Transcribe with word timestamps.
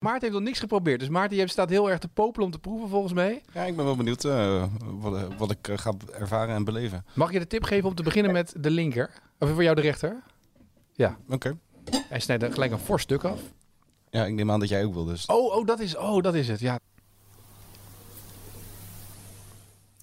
Maarten 0.00 0.22
heeft 0.22 0.34
nog 0.34 0.42
niks 0.42 0.58
geprobeerd. 0.58 1.00
Dus 1.00 1.08
Maarten, 1.08 1.36
je 1.36 1.48
staat 1.48 1.70
heel 1.70 1.90
erg 1.90 1.98
te 1.98 2.08
popelen 2.08 2.46
om 2.46 2.52
te 2.52 2.58
proeven 2.58 2.88
volgens 2.88 3.12
mij. 3.12 3.42
Ja, 3.52 3.64
ik 3.64 3.76
ben 3.76 3.84
wel 3.84 3.96
benieuwd 3.96 4.24
uh, 4.24 4.64
wat, 4.80 5.34
wat, 5.38 5.50
ik 5.50 5.68
uh, 5.68 5.78
ga 5.78 5.92
ervaren 6.12 6.54
en 6.54 6.64
beleven. 6.64 7.04
Mag 7.14 7.32
je 7.32 7.38
de 7.38 7.46
tip 7.46 7.62
geven 7.62 7.88
om 7.88 7.94
te 7.94 8.02
beginnen 8.02 8.32
met 8.32 8.54
de 8.58 8.70
linker? 8.70 9.10
Of 9.38 9.50
voor 9.50 9.62
jou 9.62 9.74
de 9.74 9.80
rechter? 9.80 10.22
Ja. 10.92 11.16
Oké. 11.28 11.34
Okay. 11.34 12.02
Hij 12.08 12.20
snijdt 12.20 12.42
er 12.42 12.52
gelijk 12.52 12.72
een 12.72 12.78
fors 12.78 13.02
stuk 13.02 13.24
af. 13.24 13.40
Ja, 14.10 14.24
ik 14.24 14.34
neem 14.34 14.50
aan 14.50 14.60
dat 14.60 14.68
jij 14.68 14.84
ook 14.84 14.94
wil 14.94 15.04
dus. 15.04 15.26
Oh, 15.26 15.56
oh, 15.56 15.66
dat, 15.66 15.80
is, 15.80 15.96
oh 15.96 16.22
dat 16.22 16.34
is 16.34 16.48
het, 16.48 16.60
ja. 16.60 16.78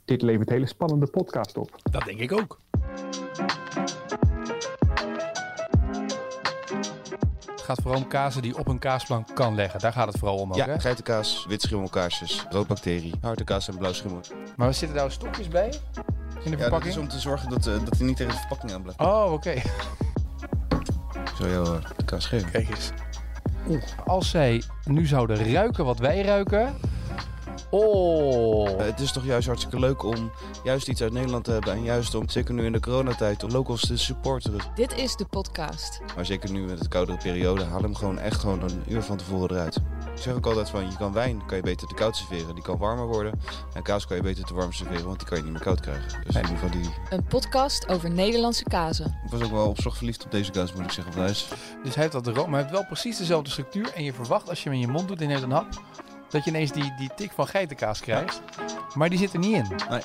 Dit 0.05 0.21
levert 0.21 0.49
hele 0.49 0.67
spannende 0.67 1.07
podcast 1.07 1.57
op. 1.57 1.75
Dat 1.91 2.05
denk 2.05 2.19
ik 2.19 2.31
ook. 2.31 2.59
Gaat 7.67 7.81
vooral 7.81 8.01
om 8.01 8.07
kazen 8.07 8.41
die 8.41 8.57
op 8.57 8.67
een 8.67 8.79
kaasplank 8.79 9.27
kan 9.35 9.55
leggen. 9.55 9.79
Daar 9.79 9.93
gaat 9.93 10.07
het 10.07 10.17
vooral 10.17 10.37
om 10.37 10.49
ook, 10.51 10.57
Ja, 10.57 10.65
hè? 10.65 10.79
geitenkaas, 10.79 11.45
witschimmelkaarsjes, 11.47 12.45
roodbacterie, 12.49 13.13
harde 13.21 13.43
kaas 13.43 13.67
en 13.67 13.77
blauw 13.77 13.93
schimmel. 13.93 14.19
Maar 14.55 14.73
zitten 14.73 14.97
daar 14.97 15.11
stokjes 15.11 15.47
bij? 15.47 15.73
In 16.43 16.51
de 16.51 16.57
Ja, 16.57 16.57
verpakking? 16.57 16.93
is 16.93 16.99
om 16.99 17.07
te 17.07 17.19
zorgen 17.19 17.49
dat, 17.49 17.67
uh, 17.67 17.73
dat 17.85 17.97
hij 17.97 18.05
niet 18.07 18.17
tegen 18.17 18.31
de 18.33 18.39
verpakking 18.39 18.71
aan 18.71 18.81
blijft. 18.81 18.99
Oh, 19.01 19.31
oké. 19.33 19.49
Ik 19.49 21.33
zal 21.37 21.47
jou 21.47 21.67
uh, 21.77 21.85
de 21.97 22.03
kaas 22.05 22.25
geven. 22.25 22.51
Kijk 22.51 22.69
eens. 22.69 22.91
Oeh, 23.67 23.81
als 24.05 24.29
zij 24.29 24.63
nu 24.83 25.05
zouden 25.05 25.51
ruiken 25.53 25.85
wat 25.85 25.99
wij 25.99 26.21
ruiken. 26.21 26.75
Oh. 27.69 28.69
Uh, 28.69 28.77
het 28.77 28.99
is 28.99 29.11
toch 29.11 29.25
juist 29.25 29.47
hartstikke 29.47 29.79
leuk 29.79 30.03
om 30.03 30.31
juist 30.63 30.87
iets 30.87 31.01
uit 31.01 31.13
Nederland 31.13 31.43
te 31.43 31.51
hebben. 31.51 31.73
En 31.73 31.83
juist 31.83 32.15
om, 32.15 32.29
zeker 32.29 32.53
nu 32.53 32.65
in 32.65 32.71
de 32.71 32.79
coronatijd, 32.79 33.43
om 33.43 33.51
locals 33.51 33.87
te 33.87 33.97
supporten. 33.97 34.57
Dit 34.75 34.97
is 34.97 35.15
de 35.15 35.25
podcast. 35.25 36.01
Maar 36.15 36.25
zeker 36.25 36.51
nu 36.51 36.65
met 36.65 36.79
de 36.79 36.87
koudere 36.87 37.17
periode, 37.17 37.63
haal 37.63 37.81
hem 37.81 37.95
gewoon 37.95 38.19
echt 38.19 38.39
gewoon 38.39 38.61
een 38.61 38.83
uur 38.87 39.01
van 39.01 39.17
tevoren 39.17 39.51
eruit. 39.51 39.75
Ik 40.15 40.23
zeg 40.23 40.33
ook 40.33 40.45
altijd 40.45 40.69
van, 40.69 40.89
je 40.89 40.97
kan 40.97 41.13
wijn 41.13 41.45
kan 41.45 41.57
je 41.57 41.63
beter 41.63 41.87
te 41.87 41.93
koud 41.93 42.15
serveren. 42.15 42.55
Die 42.55 42.63
kan 42.63 42.77
warmer 42.77 43.07
worden. 43.07 43.39
En 43.73 43.83
kaas 43.83 44.07
kan 44.07 44.17
je 44.17 44.23
beter 44.23 44.45
te 44.45 44.53
warm 44.53 44.73
serveren, 44.73 45.05
want 45.05 45.19
die 45.19 45.27
kan 45.27 45.37
je 45.37 45.43
niet 45.43 45.53
meer 45.53 45.61
koud 45.61 45.79
krijgen. 45.79 46.23
Dus 46.25 46.35
in 46.35 46.41
ieder 46.41 46.57
geval 46.57 46.69
die... 46.69 46.89
Een 47.09 47.23
podcast 47.23 47.87
over 47.87 48.11
Nederlandse 48.11 48.63
kazen. 48.63 49.05
Ik 49.25 49.31
was 49.31 49.41
ook 49.41 49.51
wel 49.51 49.67
op 49.67 49.81
zorg 49.81 49.97
verliefd 49.97 50.25
op 50.25 50.31
deze 50.31 50.51
kaas, 50.51 50.73
moet 50.73 50.83
ik 50.83 50.91
zeggen. 50.91 51.23
Of 51.23 51.57
Dus 51.83 51.95
hij 51.95 52.03
heeft 52.03 52.11
dat 52.11 52.27
room, 52.27 52.49
maar 52.49 52.59
hij 52.59 52.59
heeft 52.59 52.71
wel 52.71 52.85
precies 52.85 53.17
dezelfde 53.17 53.49
structuur. 53.49 53.91
En 53.93 54.03
je 54.03 54.13
verwacht 54.13 54.49
als 54.49 54.63
je 54.63 54.69
hem 54.69 54.73
in 54.73 54.85
je 54.85 54.91
mond 54.91 55.07
doet 55.07 55.21
en 55.21 55.27
neemt 55.27 55.41
een 55.41 55.51
hap, 55.51 55.67
dat 56.37 56.45
je 56.45 56.51
ineens 56.51 56.71
die, 56.71 56.93
die 56.97 57.09
tik 57.15 57.31
van 57.31 57.47
geitenkaas 57.47 57.99
krijgt. 57.99 58.41
Maar 58.93 59.09
die 59.09 59.19
zit 59.19 59.33
er 59.33 59.39
niet 59.39 59.55
in. 59.55 59.65
Nee. 59.89 60.01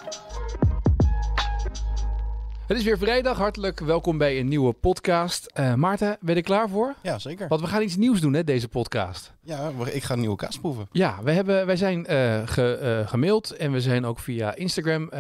Het 2.67 2.77
is 2.77 2.85
weer 2.85 2.99
vrijdag. 2.99 3.37
Hartelijk 3.37 3.81
welkom 3.81 4.19
bij 4.19 4.39
een 4.39 4.49
nieuwe 4.49 4.73
podcast. 4.73 5.51
Uh, 5.55 5.75
Maarten, 5.75 6.17
ben 6.21 6.35
je 6.35 6.41
er 6.41 6.47
klaar 6.47 6.69
voor? 6.69 6.95
Ja, 7.03 7.19
zeker. 7.19 7.49
Want 7.49 7.61
we 7.61 7.67
gaan 7.67 7.83
iets 7.83 7.97
nieuws 7.97 8.21
doen, 8.21 8.33
hè, 8.33 8.45
deze 8.45 8.69
podcast. 8.69 9.33
Ja, 9.43 9.71
ik 9.85 10.03
ga 10.03 10.15
een 10.15 10.21
nieuwe 10.21 10.37
kaas 10.37 10.59
proeven. 10.59 10.89
Ja, 10.93 11.19
we 11.23 11.33
hebben, 11.33 11.67
wij 11.67 11.77
zijn 11.77 11.99
uh, 11.99 12.43
ge, 12.45 12.99
uh, 13.03 13.09
gemaild 13.09 13.51
en 13.51 13.73
we 13.73 13.81
zijn 13.81 14.05
ook 14.05 14.19
via 14.19 14.55
Instagram 14.55 15.11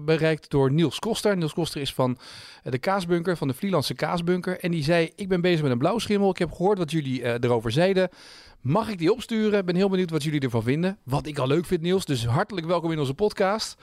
bereikt 0.00 0.50
door 0.50 0.72
Niels 0.72 0.98
Koster. 0.98 1.36
Niels 1.36 1.52
Koster 1.52 1.80
is 1.80 1.94
van 1.94 2.18
de 2.62 2.78
Kaasbunker, 2.78 3.36
van 3.36 3.48
de 3.48 3.54
Vlielandse 3.54 3.94
Kaasbunker. 3.94 4.60
En 4.60 4.70
die 4.70 4.82
zei, 4.82 5.12
ik 5.16 5.28
ben 5.28 5.40
bezig 5.40 5.62
met 5.62 5.70
een 5.70 5.78
blauwschimmel. 5.78 6.30
Ik 6.30 6.38
heb 6.38 6.52
gehoord 6.52 6.78
wat 6.78 6.90
jullie 6.90 7.42
erover 7.42 7.70
zeiden. 7.70 8.08
Mag 8.68 8.90
ik 8.90 8.98
die 8.98 9.12
opsturen? 9.12 9.64
Ben 9.64 9.74
heel 9.74 9.88
benieuwd 9.88 10.10
wat 10.10 10.22
jullie 10.22 10.40
ervan 10.40 10.62
vinden. 10.62 10.98
Wat 11.02 11.26
ik 11.26 11.38
al 11.38 11.46
leuk 11.46 11.64
vind, 11.64 11.80
Niels. 11.80 12.04
Dus 12.04 12.26
hartelijk 12.26 12.66
welkom 12.66 12.92
in 12.92 12.98
onze 12.98 13.14
podcast. 13.14 13.76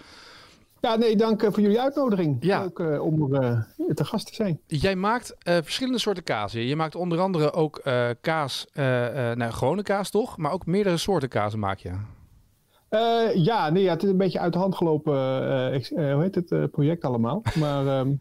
Ja, 0.81 0.95
nee, 0.95 1.15
dank 1.15 1.43
uh, 1.43 1.51
voor 1.51 1.61
jullie 1.61 1.81
uitnodiging. 1.81 2.37
Ja. 2.39 2.63
Ook 2.63 2.79
uh, 2.79 3.01
om 3.01 3.33
uh, 3.33 3.59
te 3.93 4.05
gast 4.05 4.27
te 4.27 4.35
zijn. 4.35 4.59
Jij 4.67 4.95
maakt 4.95 5.35
verschillende 5.43 5.99
soorten 5.99 6.23
kazen. 6.23 6.61
Je 6.61 6.75
maakt 6.75 6.95
onder 6.95 7.19
andere 7.19 7.53
ook 7.53 7.81
kaas, 8.21 8.67
nou, 8.73 9.51
gewone 9.51 9.83
kaas 9.83 10.09
toch? 10.09 10.37
Maar 10.37 10.51
ook 10.51 10.65
meerdere 10.65 10.97
soorten 10.97 11.29
kazen 11.29 11.59
maak 11.59 11.79
je. 11.79 11.91
ja, 13.35 13.69
nee, 13.69 13.83
ja, 13.83 13.93
het 13.93 14.03
is 14.03 14.09
een 14.09 14.17
beetje 14.17 14.39
uit 14.39 14.53
de 14.53 14.59
hand 14.59 14.75
gelopen. 14.75 15.13
hoe 16.13 16.21
heet 16.21 16.35
het 16.35 16.71
project 16.71 17.03
allemaal? 17.03 17.41
Maar 17.59 17.99
um, 17.99 18.19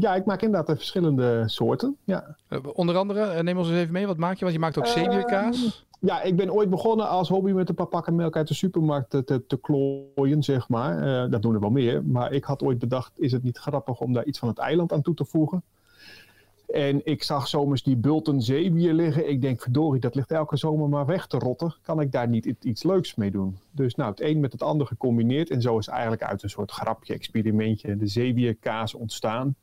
ja, 0.00 0.14
ik 0.14 0.24
maak 0.24 0.42
inderdaad 0.42 0.76
verschillende 0.76 1.42
soorten. 1.46 1.96
Ja. 2.04 2.36
onder 2.72 2.96
andere, 2.96 3.42
neem 3.42 3.58
ons 3.58 3.68
eens 3.68 3.78
even 3.78 3.92
mee. 3.92 4.06
Wat 4.06 4.16
maak 4.16 4.34
je? 4.34 4.40
Want 4.40 4.52
je 4.52 4.60
maakt 4.60 4.78
ook 4.78 4.86
zeewierkaas. 4.86 5.86
Ja, 6.00 6.22
ik 6.22 6.36
ben 6.36 6.52
ooit 6.52 6.70
begonnen 6.70 7.08
als 7.08 7.28
hobby 7.28 7.50
met 7.50 7.68
een 7.68 7.74
paar 7.74 7.86
pakken 7.86 8.14
melk 8.14 8.36
uit 8.36 8.48
de 8.48 8.54
supermarkt 8.54 9.10
te, 9.10 9.24
te, 9.24 9.46
te 9.46 9.60
klooien, 9.60 10.42
zeg 10.42 10.68
maar. 10.68 11.06
Uh, 11.06 11.30
dat 11.30 11.42
doen 11.42 11.54
er 11.54 11.60
wel 11.60 11.70
meer. 11.70 12.04
Maar 12.04 12.32
ik 12.32 12.44
had 12.44 12.62
ooit 12.62 12.78
bedacht, 12.78 13.20
is 13.20 13.32
het 13.32 13.42
niet 13.42 13.58
grappig 13.58 14.00
om 14.00 14.12
daar 14.12 14.24
iets 14.24 14.38
van 14.38 14.48
het 14.48 14.58
eiland 14.58 14.92
aan 14.92 15.02
toe 15.02 15.14
te 15.14 15.24
voegen? 15.24 15.62
En 16.66 17.00
ik 17.04 17.22
zag 17.22 17.48
zomers 17.48 17.82
die 17.82 17.96
bulten 17.96 18.42
zeewier 18.42 18.92
liggen. 18.92 19.28
Ik 19.28 19.40
denk, 19.40 19.60
verdorie, 19.60 20.00
dat 20.00 20.14
ligt 20.14 20.30
elke 20.30 20.56
zomer 20.56 20.88
maar 20.88 21.06
weg 21.06 21.26
te 21.26 21.38
rotten. 21.38 21.74
Kan 21.82 22.00
ik 22.00 22.12
daar 22.12 22.28
niet 22.28 22.56
iets 22.60 22.82
leuks 22.82 23.14
mee 23.14 23.30
doen? 23.30 23.58
Dus 23.70 23.94
nou, 23.94 24.10
het 24.10 24.20
een 24.20 24.40
met 24.40 24.52
het 24.52 24.62
ander 24.62 24.86
gecombineerd. 24.86 25.50
En 25.50 25.62
zo 25.62 25.78
is 25.78 25.88
eigenlijk 25.88 26.22
uit 26.22 26.42
een 26.42 26.50
soort 26.50 26.70
grapje, 26.70 27.14
experimentje, 27.14 27.96
de 27.96 28.06
zeewierkaas 28.06 28.94
ontstaan. 28.94 29.54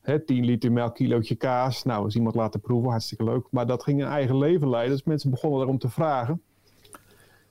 Hè, 0.00 0.24
10 0.24 0.44
liter 0.44 0.72
melk, 0.72 0.94
kilootje 0.94 1.34
kaas. 1.34 1.82
Nou, 1.82 2.04
eens 2.04 2.14
iemand 2.14 2.34
laten 2.34 2.60
proeven, 2.60 2.90
hartstikke 2.90 3.24
leuk. 3.24 3.46
Maar 3.50 3.66
dat 3.66 3.82
ging 3.82 4.02
een 4.02 4.08
eigen 4.08 4.38
leven 4.38 4.68
leiden. 4.68 4.92
Dus 4.92 5.04
mensen 5.04 5.30
begonnen 5.30 5.60
erom 5.60 5.78
te 5.78 5.88
vragen. 5.88 6.42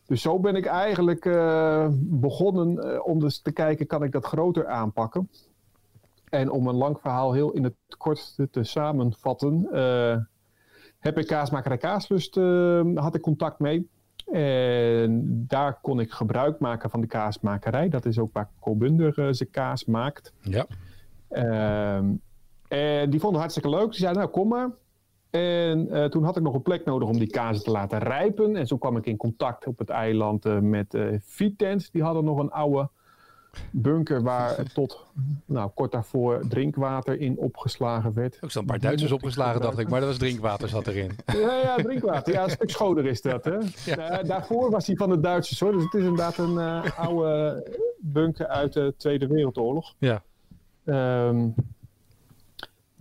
Dus 0.06 0.22
zo 0.22 0.40
ben 0.40 0.56
ik 0.56 0.66
eigenlijk 0.66 1.26
uh, 1.26 1.88
begonnen 1.94 2.88
uh, 2.88 3.08
om 3.08 3.20
dus 3.20 3.42
te 3.42 3.52
kijken, 3.52 3.88
kan 3.88 4.04
ik 4.04 4.12
dat 4.12 4.26
groter 4.26 4.68
aanpakken? 4.68 5.30
En 6.32 6.52
om 6.52 6.68
een 6.68 6.76
lang 6.76 7.00
verhaal 7.00 7.34
heel 7.34 7.52
in 7.52 7.64
het 7.64 7.76
kort 7.98 8.36
te, 8.36 8.50
te 8.50 8.64
samenvatten, 8.64 9.68
uh, 9.74 10.18
heb 11.00 11.18
ik 11.18 11.28
kaasmakerij 11.28 11.78
Kaaslust, 11.78 12.36
had 12.96 13.16
ik 13.16 13.22
contact 13.22 13.60
mee. 13.60 13.90
En 14.32 15.44
daar 15.48 15.80
kon 15.82 16.00
ik 16.00 16.12
gebruik 16.12 16.60
maken 16.60 16.90
van 16.90 17.02
de 17.02 17.08
kaasmakerij. 17.08 17.90
Dat 17.90 18.06
is 18.06 18.20
ook 18.20 18.34
waar 18.34 18.50
Colbunder 18.60 19.36
zijn 19.36 19.50
kaas 19.50 19.86
maakt. 19.86 20.34
Ja. 20.42 20.66
Ehm, 21.28 22.14
en 22.68 23.10
die 23.10 23.20
vonden 23.20 23.42
het 23.42 23.52
hartstikke 23.52 23.70
leuk. 23.70 23.90
Die 23.90 24.00
zeiden, 24.00 24.22
nou 24.22 24.34
kom 24.34 24.48
maar. 24.48 24.70
En 25.30 25.88
uh, 25.88 26.06
toen 26.06 26.24
had 26.24 26.38
ik 26.38 26.44
nog 26.44 26.54
een 26.54 26.62
plek 26.62 26.86
nodig 26.86 27.08
om 27.08 27.18
die 27.18 27.30
kazen 27.30 27.64
te 27.64 27.72
laten 27.72 28.00
rijpen. 28.00 28.56
En 28.56 28.68
zo 28.68 28.78
kwam 28.78 28.98
ik 28.98 29.06
in 29.06 29.18
contact 29.18 29.68
op 29.68 29.78
het 29.78 29.90
eiland 29.90 30.46
uh, 30.46 30.60
met 30.60 30.94
uh, 30.94 31.16
Vitens. 31.20 31.92
Die 31.92 32.04
hadden 32.04 32.24
nog 32.24 32.38
een 32.38 32.52
oude 32.52 32.90
bunker 33.72 34.22
waar 34.22 34.64
tot 34.74 35.06
nou, 35.46 35.72
kort 35.74 35.92
daarvoor 35.92 36.48
drinkwater 36.50 37.20
in 37.20 37.38
opgeslagen 37.38 38.14
werd. 38.14 38.38
Ook 38.42 38.52
zo'n 38.52 38.66
paar 38.66 38.80
Duitsers 38.80 39.12
opgeslagen, 39.12 39.62
dacht 39.62 39.78
ik. 39.78 39.90
Maar 39.90 40.00
dat 40.00 40.10
was 40.10 40.18
drinkwater 40.18 40.70
zat 40.70 40.88
erin. 40.88 41.12
Ja, 41.42 41.56
ja 41.56 41.76
drinkwater. 41.76 42.34
Ja, 42.34 42.44
een 42.44 42.50
stuk 42.50 42.70
schoner 42.70 43.06
is 43.06 43.22
dat. 43.22 43.46
Hè? 43.46 43.58
Ja. 43.86 44.24
daarvoor 44.24 44.72
was 44.72 44.88
hij 44.88 44.96
van 44.96 45.10
de 45.10 45.20
Duitsers 45.20 45.60
hoor. 45.60 45.72
Dus 45.72 45.84
het 45.84 45.94
is 45.94 46.02
inderdaad 46.02 46.38
een 46.38 46.58
oude 46.92 47.64
bunker 48.00 48.48
uit 48.48 48.74
de 48.74 48.94
Tweede 48.98 49.28
Wereldoorlog. 49.28 49.94
Ja. 49.98 50.24
Um, 50.86 51.56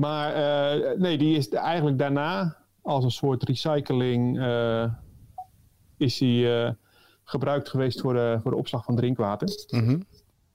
maar 0.01 0.37
uh, 0.37 0.99
nee, 0.99 1.19
die 1.19 1.37
is 1.37 1.49
eigenlijk 1.49 1.99
daarna 1.99 2.57
als 2.83 3.05
een 3.05 3.11
soort 3.11 3.43
recycling 3.43 4.39
uh, 4.39 4.85
is 5.97 6.19
die 6.19 6.47
uh, 6.47 6.71
gebruikt 7.25 7.69
geweest 7.69 8.01
voor 8.01 8.13
de, 8.13 8.39
voor 8.43 8.51
de 8.51 8.57
opslag 8.57 8.85
van 8.85 8.97
drinkwater. 8.97 9.49
Mm 9.69 9.87
-hmm. 9.87 10.05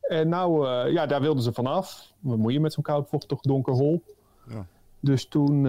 En 0.08 0.30
nou, 0.30 0.68
ja, 0.92 1.06
daar 1.06 1.22
wilden 1.22 1.44
ze 1.44 1.54
vanaf. 1.54 2.14
Wat 2.20 2.38
moet 2.38 2.54
je 2.54 2.60
met 2.60 2.74
zo'n 2.74 2.84
koudvochtig 2.84 3.40
donker 3.40 3.74
hol? 3.74 4.04
Ja. 4.48 4.66
Dus 5.00 5.26
toen 5.26 5.68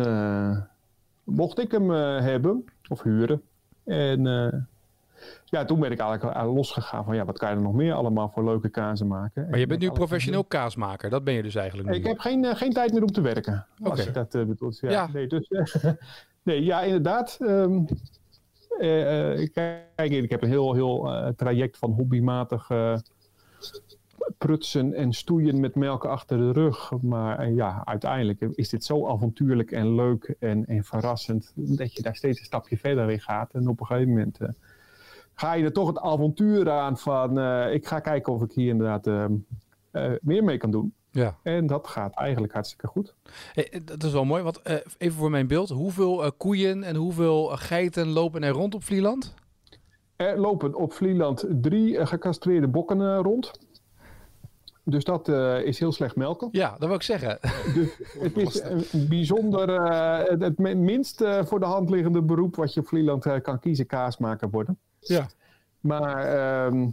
mocht 1.25 1.59
ik 1.59 1.71
hem 1.71 1.91
hebben 1.91 2.65
of 2.89 3.03
huren. 3.03 3.43
En 3.85 4.27
ja, 5.45 5.65
toen 5.65 5.81
ben 5.81 5.91
ik 5.91 5.99
eigenlijk 5.99 6.43
losgegaan 6.45 7.05
van 7.05 7.15
ja, 7.15 7.25
wat 7.25 7.39
kan 7.39 7.51
je 7.51 7.57
er 7.57 7.63
nog 7.63 7.75
meer 7.75 7.95
allemaal 7.95 8.29
voor 8.29 8.45
leuke 8.45 8.69
kazen 8.69 9.07
maken. 9.07 9.51
Maar 9.51 9.59
je 9.59 9.67
bent 9.67 9.81
nu 9.81 9.91
professioneel 9.91 10.45
kaasmaker, 10.45 11.11
dat 11.11 11.25
ben 11.25 11.35
je 11.35 11.43
dus 11.43 11.55
eigenlijk 11.55 11.89
nu. 11.89 11.95
Ik 11.95 12.07
heb 12.07 12.19
geen, 12.19 12.45
uh, 12.45 12.55
geen 12.55 12.73
tijd 12.73 12.93
meer 12.93 13.03
om 13.03 13.13
te 13.13 13.21
werken, 13.21 13.67
Oké. 13.81 13.91
als 13.91 14.05
je 14.05 14.11
dat 14.11 14.35
uh, 14.35 14.45
bedoelt. 14.45 14.79
Ja, 14.79 14.91
Ja. 14.91 15.09
Nee, 15.13 15.27
dus, 15.27 15.51
nee, 16.43 16.65
ja, 16.65 16.83
inderdaad. 16.83 17.39
Um, 17.41 17.87
uh, 18.79 19.49
kijk, 19.53 20.11
ik 20.11 20.31
heb 20.31 20.43
een 20.43 20.49
heel, 20.49 20.75
heel 20.75 21.33
traject 21.37 21.79
van 21.79 21.91
hobbymatig 21.91 22.69
prutsen 24.39 24.95
en 24.95 25.13
stoeien 25.13 25.61
met 25.61 25.75
melk 25.75 26.05
achter 26.05 26.39
de 26.39 26.53
rug. 26.53 26.93
Maar 27.03 27.51
ja, 27.51 27.83
uiteindelijk 27.85 28.41
is 28.41 28.69
dit 28.69 28.85
zo 28.85 29.09
avontuurlijk 29.09 29.71
en 29.71 29.95
leuk 29.95 30.37
en, 30.39 30.67
en 30.67 30.85
verrassend 30.85 31.53
dat 31.55 31.93
je 31.93 32.03
daar 32.03 32.17
steeds 32.17 32.39
een 32.39 32.45
stapje 32.45 32.77
verder 32.77 33.11
in 33.11 33.21
gaat. 33.21 33.53
En 33.53 33.69
op 33.69 33.81
een 33.81 33.87
gegeven 33.87 34.09
moment 34.09 34.39
ga 35.35 35.53
je 35.53 35.65
er 35.65 35.73
toch 35.73 35.89
het 35.89 35.99
avontuur 35.99 36.71
aan 36.71 36.99
van 36.99 37.39
uh, 37.39 37.73
ik 37.73 37.87
ga 37.87 38.01
kijken 38.01 38.33
of 38.33 38.43
ik 38.43 38.53
hier 38.53 38.69
inderdaad 38.69 39.07
uh, 39.07 39.25
meer 40.21 40.45
mee 40.45 40.59
kan 40.59 40.71
doen. 40.71 40.95
Ja. 41.11 41.37
En 41.43 41.67
dat 41.67 41.87
gaat 41.87 42.15
eigenlijk 42.15 42.53
hartstikke 42.53 42.87
goed. 42.87 43.15
Hey, 43.53 43.81
dat 43.85 44.03
is 44.03 44.13
wel 44.13 44.25
mooi, 44.25 44.43
want 44.43 44.61
even 44.99 45.19
voor 45.19 45.31
mijn 45.31 45.47
beeld. 45.47 45.69
Hoeveel 45.69 46.33
koeien 46.37 46.83
en 46.83 46.97
hoeveel 46.97 47.47
geiten 47.47 48.09
lopen 48.09 48.43
er 48.43 48.53
rond 48.53 48.75
op 48.75 48.85
Vlieland? 48.85 49.35
Er 50.17 50.39
lopen 50.39 50.75
op 50.75 50.93
Vlieland 50.93 51.47
drie 51.51 52.07
gecastreerde 52.07 52.69
bokken 52.69 53.17
rond. 53.17 53.66
Dus 54.89 55.05
dat 55.05 55.29
eh, 55.29 55.63
is 55.63 55.79
heel 55.79 55.93
slecht 55.93 56.17
melken. 56.17 56.49
Ja, 56.53 56.71
dat 56.79 56.89
wil 56.89 56.97
ik 56.97 57.03
zeggen. 57.03 57.39
Het 58.27 58.37
is 58.37 58.63
een 58.63 59.09
bijzonder, 59.09 59.69
eh, 59.69 60.41
het, 60.41 60.59
minst 60.59 61.21
eh, 61.21 61.45
voor 61.45 61.61
de 61.61 61.67
hand 61.67 61.91
liggende 61.91 62.23
beroep 62.23 62.57
wat 62.57 62.75
je 62.75 62.81
op 62.81 62.87
Vlieland 62.87 63.43
kan 63.43 63.61
kiezen, 63.61 63.87
kaasmaker 63.87 64.51
worden. 64.51 64.79
Ja. 65.01 65.27
Maar 65.81 66.25
ehm, 66.25 66.89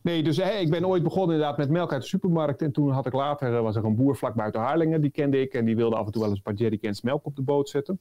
nee, 0.00 0.22
dus 0.22 0.38
ik 0.38 0.70
ben 0.70 0.86
ooit 0.86 1.02
begonnen 1.02 1.34
inderdaad 1.34 1.58
met 1.58 1.70
melk 1.70 1.92
uit 1.92 2.02
de 2.02 2.08
supermarkt. 2.08 2.62
En 2.62 2.72
toen 2.72 2.90
had 2.90 3.06
ik 3.06 3.12
later, 3.12 3.62
was 3.62 3.76
er 3.76 3.84
een 3.84 3.96
boer 3.96 4.16
vlak 4.16 4.34
buiten 4.34 4.60
Harlingen, 4.60 5.00
die 5.00 5.10
kende 5.10 5.40
ik. 5.40 5.54
En 5.54 5.64
die 5.64 5.76
wilde 5.76 5.96
af 5.96 6.06
en 6.06 6.12
toe 6.12 6.20
wel 6.20 6.30
eens 6.30 6.38
een 6.38 6.52
paar 6.52 6.62
jerrycans 6.62 7.02
melk 7.02 7.26
op 7.26 7.36
de 7.36 7.42
boot 7.42 7.68
zetten. 7.68 8.00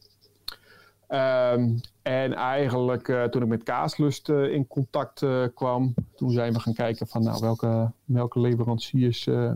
Ehm, 1.07 1.77
en 2.01 2.33
eigenlijk 2.33 3.07
eh, 3.07 3.23
toen 3.23 3.41
ik 3.41 3.47
met 3.47 3.63
Kaaslust 3.63 4.29
eh, 4.29 4.53
in 4.53 4.67
contact 4.67 5.21
eh, 5.21 5.43
kwam, 5.53 5.93
toen 6.15 6.31
zijn 6.31 6.53
we 6.53 6.59
gaan 6.59 6.73
kijken 6.73 7.07
van 7.07 7.23
nou, 7.23 7.39
welke 7.39 7.91
melkleveranciers 8.05 9.27
eh, 9.27 9.51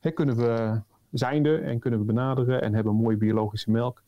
hè, 0.00 0.10
kunnen 0.10 0.36
we 0.36 0.80
zijn 1.10 1.46
er 1.46 1.62
en 1.62 1.78
kunnen 1.78 2.00
we 2.00 2.06
benaderen 2.06 2.62
en 2.62 2.74
hebben 2.74 2.94
mooie 2.94 3.16
biologische 3.16 3.70
melk. 3.70 4.02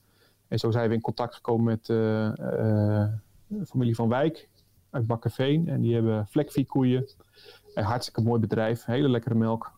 En 0.49 0.59
zo 0.59 0.71
zijn 0.71 0.89
we 0.89 0.95
in 0.95 1.01
contact 1.01 1.35
gekomen 1.35 1.65
met 1.65 1.87
de 1.87 3.19
familie 3.67 3.95
van 3.95 4.09
Wijk 4.09 4.49
uit 4.91 5.07
Bakkerveen. 5.07 5.69
En 5.69 5.81
die 5.81 5.95
hebben 5.95 6.27
vlekviekoeien. 6.27 7.09
Een 7.75 7.85
hartstikke 7.85 8.23
mooi 8.23 8.41
bedrijf, 8.41 8.85
hele 8.85 9.09
lekkere 9.09 9.35
melk. 9.35 9.73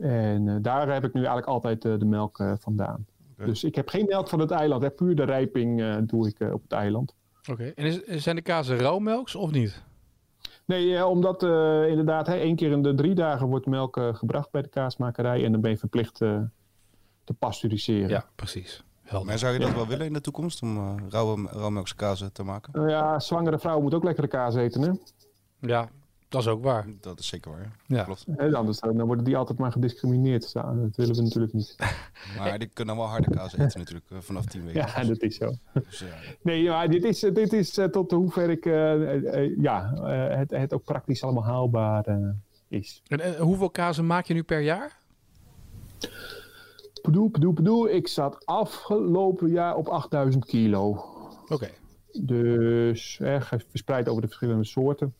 En 0.00 0.62
daar 0.62 0.92
heb 0.92 1.04
ik 1.04 1.12
nu 1.12 1.18
eigenlijk 1.18 1.48
altijd 1.48 1.82
de 1.82 2.04
melk 2.04 2.44
vandaan. 2.58 3.06
Dus 3.36 3.64
ik 3.64 3.74
heb 3.74 3.88
geen 3.88 4.06
melk 4.08 4.28
van 4.28 4.38
het 4.38 4.50
eiland. 4.50 4.82
Hè. 4.82 4.90
Puur 4.90 5.14
de 5.14 5.24
rijping 5.24 5.80
eh, 5.82 5.96
doe 6.06 6.28
ik 6.28 6.38
eh, 6.40 6.52
op 6.52 6.62
het 6.62 6.72
eiland. 6.72 7.14
Oké. 7.50 7.72
En 7.74 7.84
is, 7.86 8.22
zijn 8.22 8.36
de 8.36 8.42
kazen 8.42 8.78
rauwmelks 8.78 9.34
of 9.34 9.50
niet? 9.50 9.82
Nee, 10.66 10.96
eh, 10.96 11.06
omdat 11.08 11.42
eh, 11.42 11.88
inderdaad 11.88 12.26
hè, 12.26 12.34
één 12.34 12.56
keer 12.56 12.70
in 12.70 12.82
de 12.82 12.94
drie 12.94 13.14
dagen 13.14 13.46
wordt 13.46 13.66
melk 13.66 13.96
eh, 13.96 14.14
gebracht 14.14 14.50
bij 14.50 14.62
de 14.62 14.68
kaasmakerij. 14.68 15.44
En 15.44 15.52
dan 15.52 15.60
ben 15.60 15.70
je 15.70 15.76
verplicht 15.76 16.20
eh, 16.20 16.40
te 17.24 17.32
pasteuriseren. 17.32 18.08
Ja, 18.08 18.24
precies. 18.34 18.84
Helder. 19.02 19.28
Maar 19.28 19.38
zou 19.38 19.52
je 19.52 19.58
dat 19.58 19.74
wel 19.74 19.86
willen 19.86 20.06
in 20.06 20.12
de 20.12 20.20
toekomst 20.20 20.62
om 20.62 20.76
eh, 20.76 20.94
rauwe, 21.08 21.48
rauwmelkse 21.50 21.96
kazen 21.96 22.32
te 22.32 22.42
maken? 22.42 22.72
Nou 22.72 22.88
ja, 22.88 23.20
zwangere 23.20 23.58
vrouwen 23.58 23.82
moeten 23.82 24.00
ook 24.00 24.06
lekkere 24.06 24.28
kaas 24.28 24.54
eten. 24.54 24.82
Hè? 24.82 24.90
Ja, 25.60 25.88
dat 26.32 26.40
is 26.40 26.48
ook 26.48 26.62
waar. 26.62 26.86
Dat 27.00 27.18
is 27.18 27.26
zeker 27.26 27.50
waar. 27.50 27.76
ja. 27.86 28.04
Klopt. 28.04 28.24
Hè, 28.36 28.52
anders 28.52 28.80
dan 28.80 29.02
worden 29.02 29.24
die 29.24 29.36
altijd 29.36 29.58
maar 29.58 29.72
gediscrimineerd. 29.72 30.50
Ja, 30.52 30.62
dat 30.74 30.96
willen 30.96 31.14
we 31.16 31.22
natuurlijk 31.22 31.52
niet. 31.52 31.76
Maar 32.38 32.58
die 32.58 32.68
kunnen 32.72 32.96
wel 32.96 33.06
harde 33.06 33.30
kaas 33.30 33.52
eten 33.56 33.78
natuurlijk 33.78 34.10
eh, 34.10 34.18
vanaf 34.20 34.44
10 34.44 34.64
weken. 34.64 34.80
Ja, 34.96 35.04
dat 35.04 35.22
is 35.22 35.36
zo. 35.36 35.52
Dus, 35.72 35.98
ja. 35.98 36.06
Nee, 36.42 36.68
maar 36.68 36.90
dit 36.90 37.04
is, 37.04 37.20
dit 37.20 37.52
is 37.52 37.78
eh, 37.78 37.84
tot 37.84 38.10
hoever 38.10 38.50
ik 38.50 38.66
eh, 38.66 38.92
eh, 38.92 39.34
eh, 39.44 39.56
ja, 39.60 39.92
eh, 39.94 40.36
het, 40.38 40.50
het 40.50 40.72
ook 40.74 40.84
praktisch 40.84 41.22
allemaal 41.22 41.44
haalbaar 41.44 42.04
eh, 42.04 42.16
is. 42.68 43.02
En, 43.08 43.20
en 43.20 43.36
hoeveel 43.38 43.70
kazen 43.70 44.06
maak 44.06 44.26
je 44.26 44.34
nu 44.34 44.42
per 44.42 44.60
jaar? 44.60 45.00
Bedoel, 47.02 47.30
bedoel, 47.30 47.52
bedoel, 47.52 47.88
ik 47.88 48.08
zat 48.08 48.46
afgelopen 48.46 49.50
jaar 49.50 49.76
op 49.76 49.88
8000 49.88 50.44
kilo. 50.44 51.04
Oké. 51.48 51.68
Dus 52.20 53.18
eh, 53.20 53.42
verspreid 53.70 54.08
over 54.08 54.22
de 54.22 54.28
verschillende 54.28 54.64
soorten. 54.64 55.14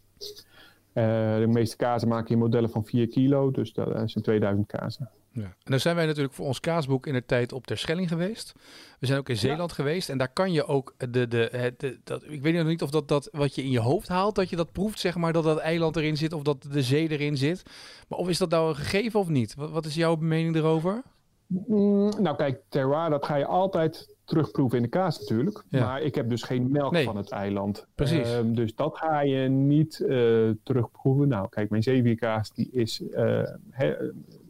Eh, 0.93 1.37
de 1.39 1.47
meeste 1.47 1.77
kazen 1.77 2.09
maak 2.09 2.29
je 2.29 2.35
in 2.35 2.41
modellen 2.41 2.71
van 2.71 2.85
4 2.85 3.09
kilo, 3.09 3.51
dus 3.51 3.73
dat 3.73 4.11
zijn 4.11 4.25
2000 4.25 4.67
kazen. 4.67 5.11
Ja. 5.33 5.43
En 5.43 5.71
dan 5.71 5.81
zijn 5.81 5.97
wij 5.97 6.07
natuurlijk 6.07 6.35
voor 6.35 6.47
ons 6.47 6.61
kaasboek 6.61 7.07
in 7.07 7.13
de 7.13 7.25
tijd 7.25 7.53
op 7.53 7.67
Terschelling 7.67 8.09
geweest. 8.09 8.53
We 8.99 9.07
zijn 9.07 9.19
ook 9.19 9.29
in 9.29 9.37
Zeeland 9.37 9.73
geweest. 9.73 10.09
En 10.09 10.19
daar 10.19 10.33
kan 10.33 10.53
je 10.53 10.67
ook 10.67 10.95
de, 10.99 11.29
de, 11.29 12.01
dat, 12.05 12.23
ik 12.29 12.43
weet 12.43 12.55
nog 12.55 12.67
niet 12.67 12.83
of 12.83 12.91
dat, 12.91 13.09
dat 13.09 13.29
wat 13.33 13.55
je 13.55 13.63
in 13.63 13.71
je 13.71 13.81
hoofd 13.81 14.09
haalt, 14.09 14.35
dat 14.35 14.51
je 14.51 14.57
dat 14.57 14.73
proeft, 14.73 15.01
zeg 15.01 15.17
maar, 15.17 15.33
dat 15.33 15.45
dat 15.45 15.59
eiland 15.59 15.97
erin 15.97 16.17
zit 16.17 16.33
of 16.33 16.43
dat 16.43 16.67
de 16.71 16.83
zee 16.83 17.09
erin 17.09 17.37
zit. 17.37 17.63
Maar 18.09 18.19
of 18.19 18.29
is 18.29 18.39
dat 18.39 18.51
nou 18.51 18.69
een 18.69 18.77
gegeven 18.77 19.21
of 19.21 19.29
niet? 19.29 19.55
Wat, 19.55 19.71
wat 19.71 19.87
is 19.87 19.95
jouw 19.95 20.17
mening 20.17 20.57
erover? 20.57 21.03
Mm, 21.47 22.23
nou 22.23 22.37
kijk, 22.37 22.61
terroir, 22.69 23.11
dat 23.11 23.27
ga 23.27 23.37
je 23.37 23.47
altijd 23.47 24.12
terugproeven 24.25 24.77
in 24.77 24.83
de 24.83 24.89
kaas 24.89 25.19
natuurlijk. 25.21 25.65
Ja. 25.69 25.85
Maar 25.87 26.03
ik 26.03 26.15
heb 26.15 26.29
dus 26.29 26.43
geen 26.43 26.71
melk 26.71 26.93
Nee. 26.93 27.05
van 27.05 27.17
het 27.17 27.31
eiland. 27.31 27.87
Precies. 27.95 28.33
Ehm, 28.33 28.53
dus 28.55 28.75
dat 28.75 28.97
ga 28.99 29.21
je 29.21 29.49
niet 29.49 30.01
eh, 30.01 30.51
terugproeven. 30.63 31.29
Nou 31.29 31.49
kijk, 31.49 31.71
mijn 31.71 31.83
zeewierkaas 31.83 32.53
die 32.55 32.69
is... 32.73 33.03
eh, 33.11 33.43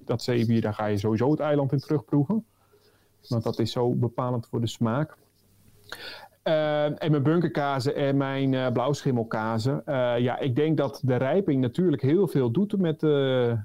dat 0.04 0.22
zeewier, 0.22 0.60
daar 0.60 0.74
ga 0.74 0.86
je 0.86 0.98
sowieso 0.98 1.30
het 1.30 1.40
eiland 1.40 1.72
in 1.72 1.78
terugproeven. 1.78 2.44
Want 3.28 3.42
dat 3.42 3.58
is 3.58 3.72
zo 3.72 3.90
bepalend 3.94 4.46
voor 4.46 4.60
de 4.60 4.66
smaak. 4.66 5.16
Ehm, 6.42 6.92
en 6.92 7.10
mijn 7.10 7.22
bunkerkazen 7.22 7.94
en 7.94 8.16
mijn 8.16 8.54
eh 8.54 8.72
blauwschimmelkazen. 8.72 9.82
ja, 10.22 10.38
ik 10.38 10.56
denk 10.56 10.76
dat 10.76 11.00
de 11.04 11.16
rijping 11.16 11.60
natuurlijk 11.60 12.02
heel 12.02 12.28
veel 12.28 12.50
doet 12.50 12.78
met, 12.78 13.00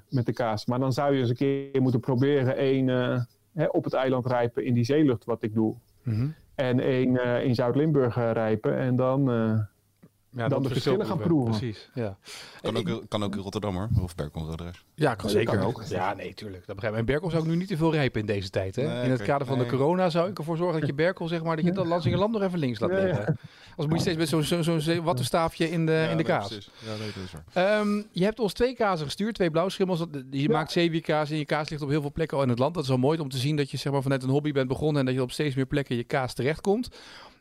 met 0.08 0.26
de 0.26 0.32
kaas. 0.32 0.66
Maar 0.66 0.78
dan 0.78 0.92
zou 0.92 1.14
je 1.14 1.20
eens 1.20 1.28
een 1.30 1.36
keer 1.36 1.82
moeten 1.82 2.00
proberen 2.00 2.56
één 2.56 2.86
hè, 3.52 3.64
op 3.66 3.84
het 3.84 3.92
eiland 3.92 4.26
rijpen 4.26 4.64
in 4.64 4.74
die 4.74 4.84
zeelucht 4.84 5.24
wat 5.24 5.42
ik 5.42 5.54
doe. 5.54 5.74
En 6.54 6.80
één 6.80 7.16
eh, 7.24 7.44
in 7.44 7.54
Zuid-Limburg 7.54 8.16
eh, 8.16 8.30
rijpen. 8.32 8.76
En 8.78 8.96
dan... 8.96 9.30
eh, 9.30 9.58
Ja, 10.30 10.48
Dan 10.48 10.62
de 10.62 10.68
verschil 10.68 10.92
verschillen 10.92 11.06
gaan 11.06 11.18
proeven. 11.28 11.50
Precies, 11.58 11.90
ja. 11.94 12.16
Kan, 12.60 12.76
ook, 12.76 13.02
kan 13.08 13.22
ook 13.24 13.34
in 13.36 13.40
Rotterdam 13.42 13.74
hoor, 13.76 13.88
of 14.02 14.14
Berkelroderijs. 14.14 14.84
Ja, 14.94 15.14
kan 15.14 15.30
zeker. 15.30 15.56
kan 15.56 15.66
ook. 15.66 15.82
Ja, 15.88 16.14
nee, 16.14 16.34
tuurlijk. 16.34 16.66
Dat 16.66 16.74
begrijp 16.74 16.94
ik. 16.94 17.00
En 17.00 17.06
Berkel 17.06 17.30
zou 17.30 17.42
ik 17.42 17.48
nu 17.48 17.56
niet 17.56 17.68
te 17.68 17.76
veel 17.76 17.92
rijpen 17.92 18.20
in 18.20 18.26
deze 18.26 18.50
tijd. 18.50 18.76
Hè? 18.76 18.82
Nee, 18.86 19.04
in 19.04 19.10
het 19.10 19.22
kader 19.22 19.46
van 19.46 19.58
de 19.58 19.66
corona 19.66 20.10
zou 20.10 20.28
ik 20.30 20.38
ervoor 20.38 20.56
zorgen 20.56 20.80
dat 20.80 20.88
je 20.88 20.94
Berkel, 20.94 21.28
zeg 21.28 21.42
maar, 21.42 21.56
dat 21.56 21.64
je 21.64 21.72
dat 21.72 21.86
Lansingerland 21.86 22.32
nog 22.32 22.42
even 22.42 22.58
links 22.58 22.78
laat 22.80 22.90
Ja, 22.90 22.96
ja. 22.98 23.04
liggen. 23.04 23.38
Anders 23.78 23.86
moet 23.86 23.96
je 23.96 24.00
steeds 24.14 24.16
met 24.18 24.28
zo'n 24.28 24.62
zo, 24.62 24.62
zo, 24.62 24.78
zo 24.92 25.02
wattenstaafje 25.02 25.70
in 25.70 25.86
de, 25.86 26.06
in 26.10 26.16
de 26.16 26.22
kaas. 26.22 26.48
Ja, 26.48 26.56
nee, 26.98 27.10
dat 27.14 27.24
is 27.24 27.32
waar. 27.52 27.78
Ehm, 27.80 28.02
je 28.12 28.24
hebt 28.24 28.40
ons 28.40 28.52
twee 28.52 28.74
kazen 28.74 29.06
gestuurd, 29.06 29.34
twee 29.34 29.50
blauwschimmels. 29.50 30.04
Je 30.30 30.42
Ja. 30.42 30.48
maakt 30.52 30.70
zeewierkaas 30.72 31.30
en 31.30 31.36
je 31.36 31.44
kaas 31.44 31.68
ligt 31.68 31.82
op 31.82 31.88
heel 31.88 32.00
veel 32.00 32.12
plekken 32.12 32.36
al 32.36 32.42
in 32.42 32.48
het 32.48 32.58
land. 32.58 32.74
Dat 32.74 32.82
is 32.82 32.88
wel 32.88 32.98
mooi 32.98 33.18
om 33.18 33.28
te 33.28 33.38
zien 33.38 33.56
dat 33.56 33.70
je 33.70 33.76
zeg 33.76 33.92
maar, 33.92 34.02
vanuit 34.02 34.22
een 34.22 34.28
hobby 34.30 34.52
bent 34.52 34.68
begonnen 34.68 35.00
en 35.00 35.06
dat 35.06 35.14
je 35.14 35.22
op 35.22 35.30
steeds 35.32 35.54
meer 35.54 35.66
plekken 35.66 35.96
je 35.96 36.04
kaas 36.04 36.34
terechtkomt. 36.34 36.88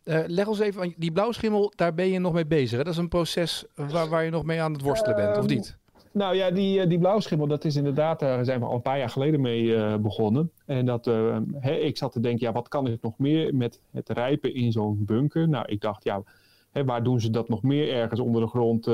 Eh 0.04 0.20
leg 0.28 0.48
ons 0.48 0.60
even, 0.60 0.82
aan- 0.82 0.94
die 0.98 1.12
blauwschimmel, 1.12 1.74
daar 1.76 1.94
ben 1.94 2.08
je 2.10 2.20
nog 2.20 2.34
mee 2.34 2.46
bezig. 2.46 2.78
Hè? 2.78 2.84
Dat 2.84 2.94
is 2.94 3.00
een 3.00 3.08
proces 3.08 3.64
waar, 3.76 4.08
waar 4.10 4.24
je 4.24 4.30
nog 4.32 4.44
mee 4.44 4.62
aan 4.62 4.74
het 4.74 4.82
worstelen 4.82 5.16
bent, 5.16 5.38
of 5.38 5.44
Ehm, 5.46 5.54
niet? 5.54 5.78
Nou 6.18 6.36
ja, 6.36 6.52
die, 6.52 6.82
eh, 6.82 6.90
die 6.90 7.00
blauwschimmel, 7.00 7.48
dat 7.48 7.66
is 7.66 7.76
inderdaad, 7.76 8.20
daar 8.20 8.46
zijn 8.46 8.60
we 8.60 8.66
al 8.66 8.76
een 8.76 8.82
paar 8.82 8.98
jaar 8.98 9.10
geleden 9.10 9.42
mee 9.42 9.76
eh, 9.76 9.96
begonnen. 9.96 10.52
En 10.66 10.86
dat, 10.86 11.08
eh, 11.08 11.38
hè, 11.54 11.74
ik 11.74 11.98
zat 11.98 12.12
te 12.12 12.20
denken, 12.20 12.48
ja, 12.48 12.54
wat 12.54 12.68
kan 12.68 12.88
ik 12.88 13.02
nog 13.02 13.18
meer 13.18 13.56
met 13.56 13.80
het 13.92 14.10
rijpen 14.10 14.54
in 14.54 14.72
zo'n 14.72 15.06
bunker? 15.06 15.50
Nou, 15.50 15.66
ik 15.68 15.82
dacht, 15.82 16.04
ja, 16.04 16.24
hè, 16.72 16.86
waar 16.86 17.04
doen 17.04 17.20
ze 17.20 17.30
dat 17.30 17.50
nog 17.50 17.62
meer 17.62 17.94
ergens 17.94 18.20
onder 18.20 18.42
de 18.42 18.48
grond, 18.48 18.88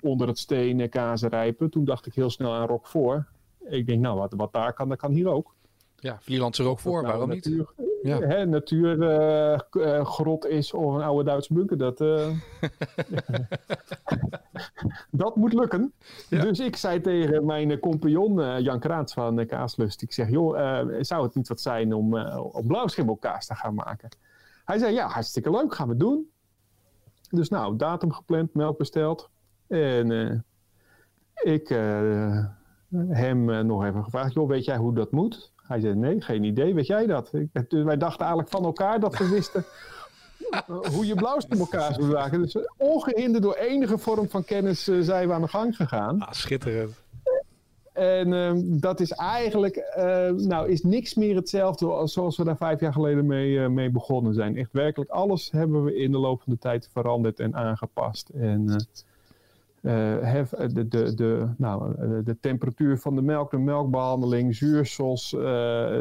onder 0.00 0.28
het 0.28 0.38
steen, 0.38 0.80
eh, 0.80 0.90
kazen 0.90 1.28
rijpen? 1.28 1.70
Toen 1.70 1.84
dacht 1.84 2.06
ik 2.06 2.14
heel 2.14 2.30
snel 2.30 2.52
aan 2.52 2.66
Roquefort. 2.66 3.26
Ik 3.68 3.86
denk, 3.86 4.00
nou, 4.00 4.18
wat, 4.18 4.32
wat 4.36 4.52
daar 4.52 4.72
kan, 4.72 4.88
dat 4.88 4.98
kan 4.98 5.12
hier 5.12 5.28
ook. 5.28 5.54
Ja, 5.96 6.18
Vlielandse 6.20 6.62
rook 6.62 6.78
voor, 6.78 7.02
Nou, 7.02 7.06
waarom 7.06 7.30
niet? 7.30 7.64
Ja. 8.04 8.20
Hè, 8.20 8.46
natuurgrot 8.46 10.46
is 10.46 10.72
of 10.72 10.94
een 10.94 11.02
oude 11.02 11.24
Duitse 11.24 11.54
bunker, 11.54 11.78
dat, 11.78 12.00
eh, 12.00 12.28
dat 15.10 15.36
moet 15.36 15.52
lukken. 15.52 15.92
Ja. 16.28 16.42
Dus 16.42 16.60
ik 16.60 16.76
zei 16.76 17.00
tegen 17.00 17.44
mijn 17.44 17.70
eh, 17.70 17.80
compagnon 17.80 18.40
eh, 18.40 18.60
Jan 18.60 18.80
Kraats 18.80 19.12
van 19.12 19.38
eh, 19.38 19.48
Kaaslust, 19.48 20.02
ik 20.02 20.12
zeg, 20.12 20.30
joh, 20.30 20.60
eh, 20.60 20.86
zou 21.00 21.22
het 21.22 21.34
niet 21.34 21.48
wat 21.48 21.60
zijn 21.60 21.94
om 21.94 22.16
eh 22.16 22.44
op 22.44 22.66
blauwschimmelkaas 22.66 23.46
te 23.46 23.54
gaan 23.54 23.74
maken? 23.74 24.08
Hij 24.64 24.78
zei, 24.78 24.94
ja, 24.94 25.06
hartstikke 25.06 25.50
leuk, 25.50 25.74
gaan 25.74 25.88
we 25.88 25.96
doen. 25.96 26.30
Dus 27.30 27.48
nou, 27.48 27.76
datum 27.76 28.12
gepland, 28.12 28.54
melk 28.54 28.78
besteld. 28.78 29.30
En 29.66 30.10
eh, 30.10 30.38
ik 31.54 31.70
eh, 31.70 32.44
hem 33.08 33.50
eh, 33.50 33.60
nog 33.60 33.84
even 33.84 34.04
gevraagd, 34.04 34.32
joh, 34.32 34.48
weet 34.48 34.64
jij 34.64 34.76
hoe 34.76 34.94
dat 34.94 35.10
moet? 35.10 35.52
Hij 35.66 35.80
zei, 35.80 35.94
nee, 35.94 36.20
geen 36.20 36.44
idee, 36.44 36.74
weet 36.74 36.86
jij 36.86 37.06
dat? 37.06 37.30
Dus 37.68 37.82
wij 37.84 37.96
dachten 37.96 38.20
eigenlijk 38.20 38.50
van 38.50 38.64
elkaar 38.64 39.00
dat 39.00 39.18
we 39.18 39.28
wisten 39.28 39.64
eh, 40.50 40.60
hoe 40.92 41.06
je 41.06 41.14
blauwschimmelkaas 41.14 41.98
moet 41.98 42.12
maken. 42.12 42.40
Dus 42.42 42.54
eh, 42.54 42.62
ongehinderd 42.76 43.42
door 43.42 43.54
enige 43.54 43.98
vorm 43.98 44.28
van 44.28 44.44
kennis 44.44 44.88
eh, 44.88 44.96
zijn 45.00 45.28
we 45.28 45.34
aan 45.34 45.42
de 45.42 45.48
gang 45.48 45.76
gegaan. 45.76 46.20
Ah, 46.20 46.32
schitterend. 46.32 47.02
En 47.92 48.32
ehm, 48.32 48.60
dat 48.64 49.00
is 49.00 49.10
eigenlijk, 49.10 49.94
nou, 50.36 50.68
is 50.68 50.82
niks 50.82 51.14
meer 51.14 51.36
hetzelfde 51.36 51.86
als 51.86 52.12
zoals 52.12 52.36
we 52.36 52.44
daar 52.44 52.56
vijf 52.56 52.80
jaar 52.80 52.92
geleden 52.92 53.26
mee, 53.26 53.68
mee 53.68 53.90
begonnen 53.90 54.34
zijn. 54.34 54.56
Echt 54.56 54.72
werkelijk 54.72 55.10
alles 55.10 55.50
hebben 55.50 55.84
we 55.84 55.96
in 55.96 56.12
de 56.12 56.18
loop 56.18 56.42
van 56.42 56.52
de 56.52 56.58
tijd 56.58 56.88
veranderd 56.92 57.40
en 57.40 57.54
aangepast. 57.54 58.28
En 58.28 58.86
hef- 59.90 60.50
de, 60.50 60.88
de, 60.88 61.14
de, 61.14 61.48
nou, 61.56 61.94
eh, 61.98 62.08
de 62.24 62.40
temperatuur 62.40 62.98
van 62.98 63.14
de 63.14 63.22
melk, 63.22 63.50
de 63.50 63.58
melkbehandeling, 63.58 64.54
zuursels, 64.56 65.34
eh, 65.34 65.40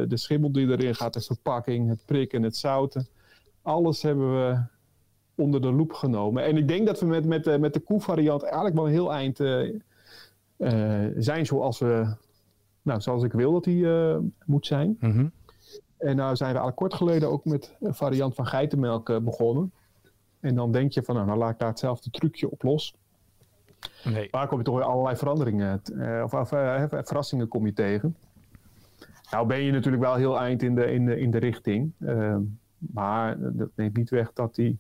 de 0.08 0.18
schimmel 0.18 0.52
die 0.52 0.68
erin 0.70 0.96
gaat, 0.96 1.14
de 1.14 1.22
verpakking, 1.22 1.90
het 1.90 2.06
prikken, 2.06 2.44
het 2.44 2.56
zouten. 2.58 3.08
Alles 3.62 4.02
hebben 4.02 4.34
we 4.34 4.60
onder 5.36 5.62
de 5.62 5.72
loep 5.72 5.94
genomen. 5.94 6.44
En 6.44 6.58
ik 6.58 6.68
denk 6.68 6.86
dat 6.88 7.00
we 7.00 7.06
met, 7.06 7.26
met, 7.26 7.44
de- 7.44 7.60
met 7.60 7.74
de 7.74 7.80
koevariant 7.80 8.44
eigenlijk 8.44 8.76
wel 8.76 8.86
een 8.86 8.92
heel 8.92 9.14
eind 9.14 9.40
eh, 9.40 9.70
eh, 10.58 11.12
zijn 11.18 11.46
zoals, 11.46 11.80
we, 11.80 12.16
nou, 12.82 13.02
zoals 13.02 13.24
ik 13.24 13.32
wil 13.34 13.52
dat 13.52 13.66
hij 13.66 13.84
eh, 14.12 14.18
moet 14.46 14.66
zijn. 14.66 14.98
Mhm. 15.00 15.28
En 15.98 16.16
nou 16.16 16.36
zijn 16.36 16.54
we 16.54 16.60
al 16.60 16.74
kort 16.74 16.94
geleden 16.94 17.30
ook 17.30 17.46
met 17.46 17.76
een 17.80 17.94
variant 17.96 18.36
van 18.36 18.46
geitenmelk 18.48 19.10
eh, 19.10 19.18
begonnen. 19.18 19.72
En 20.40 20.56
dan 20.56 20.72
denk 20.72 20.92
je 20.92 21.04
van, 21.04 21.16
nou, 21.16 21.28
nou 21.28 21.40
laat 21.40 21.52
ik 21.52 21.60
daar 21.60 21.70
hetzelfde 21.70 22.10
trucje 22.10 22.52
op 22.52 22.64
los. 22.64 22.96
Nee. 24.04 24.28
Maar 24.32 24.48
kom 24.48 24.58
je 24.58 24.64
toch 24.64 24.76
weer 24.76 24.84
allerlei 24.84 25.16
veranderingen, 25.16 25.82
eh, 26.00 26.22
of, 26.24 26.34
of 26.34 26.52
eh, 26.52 26.84
verrassingen 26.90 27.48
kom 27.48 27.66
je 27.66 27.74
tegen. 27.74 28.16
Nou 29.32 29.48
ben 29.48 29.62
je 29.64 29.72
natuurlijk 29.72 30.04
wel 30.04 30.16
heel 30.16 30.40
eind 30.40 30.64
in 30.64 30.76
de, 30.76 30.92
in 30.92 31.06
de, 31.06 31.20
in 31.20 31.32
de 31.32 31.38
richting. 31.38 31.92
eh, 32.00 32.36
maar 32.78 33.36
dat 33.40 33.70
neemt 33.76 33.98
niet 33.98 34.10
weg 34.10 34.34
dat 34.34 34.56
die 34.56 34.78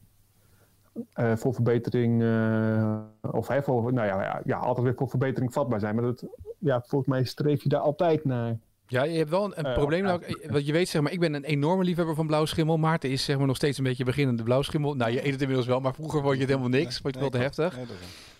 eh, 1.13 1.35
voor 1.35 1.53
verbetering, 1.53 2.21
eh, 2.23 2.97
of 3.31 3.47
hè, 3.47 3.63
voor, 3.63 3.93
nou 3.93 4.07
ja, 4.07 4.23
ja, 4.23 4.41
ja, 4.45 4.57
altijd 4.57 4.85
weer 4.85 4.95
voor 4.95 5.09
verbetering 5.09 5.53
vatbaar 5.53 5.79
zijn. 5.79 5.95
Maar 5.95 6.03
dat, 6.03 6.25
ja, 6.57 6.81
volgens 6.85 7.09
mij 7.09 7.23
streef 7.23 7.63
je 7.63 7.69
daar 7.69 7.79
altijd 7.79 8.25
naar. 8.25 8.57
Ja, 8.87 9.03
je 9.03 9.17
hebt 9.17 9.29
wel 9.29 9.45
een, 9.45 9.67
een 9.67 9.73
probleem. 9.73 10.03
Nou, 10.03 10.21
want 10.49 10.65
je 10.65 10.71
weet, 10.71 10.89
zeg 10.89 11.01
maar, 11.01 11.11
ik 11.11 11.19
ben 11.19 11.33
een 11.33 11.43
enorme 11.43 11.83
liefhebber 11.83 12.15
van 12.15 12.27
blauwschimmel. 12.27 12.77
Maarten 12.77 13.09
is 13.09 13.23
zeg 13.23 13.37
maar 13.37 13.47
nog 13.47 13.55
steeds 13.55 13.77
een 13.77 13.83
beetje 13.83 14.03
beginnende 14.03 14.43
blauwschimmel. 14.43 14.95
Nou, 14.95 15.11
je 15.11 15.25
eet 15.25 15.31
het 15.31 15.41
inmiddels 15.41 15.67
wel, 15.67 15.79
maar 15.79 15.93
vroeger 15.93 16.21
vond 16.21 16.33
je 16.33 16.39
het 16.39 16.49
helemaal 16.49 16.69
niks. 16.69 16.99
Vond 16.99 17.15
je 17.15 17.19
het 17.21 17.31
wel 17.31 17.39
te 17.39 17.45
heftig. 17.45 17.75
Nee. 17.75 17.85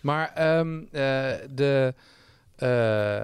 Maar 0.04 0.32
ehm, 0.34 0.78
eh, 0.92 1.32
de, 1.56 1.94
eh, 2.56 3.22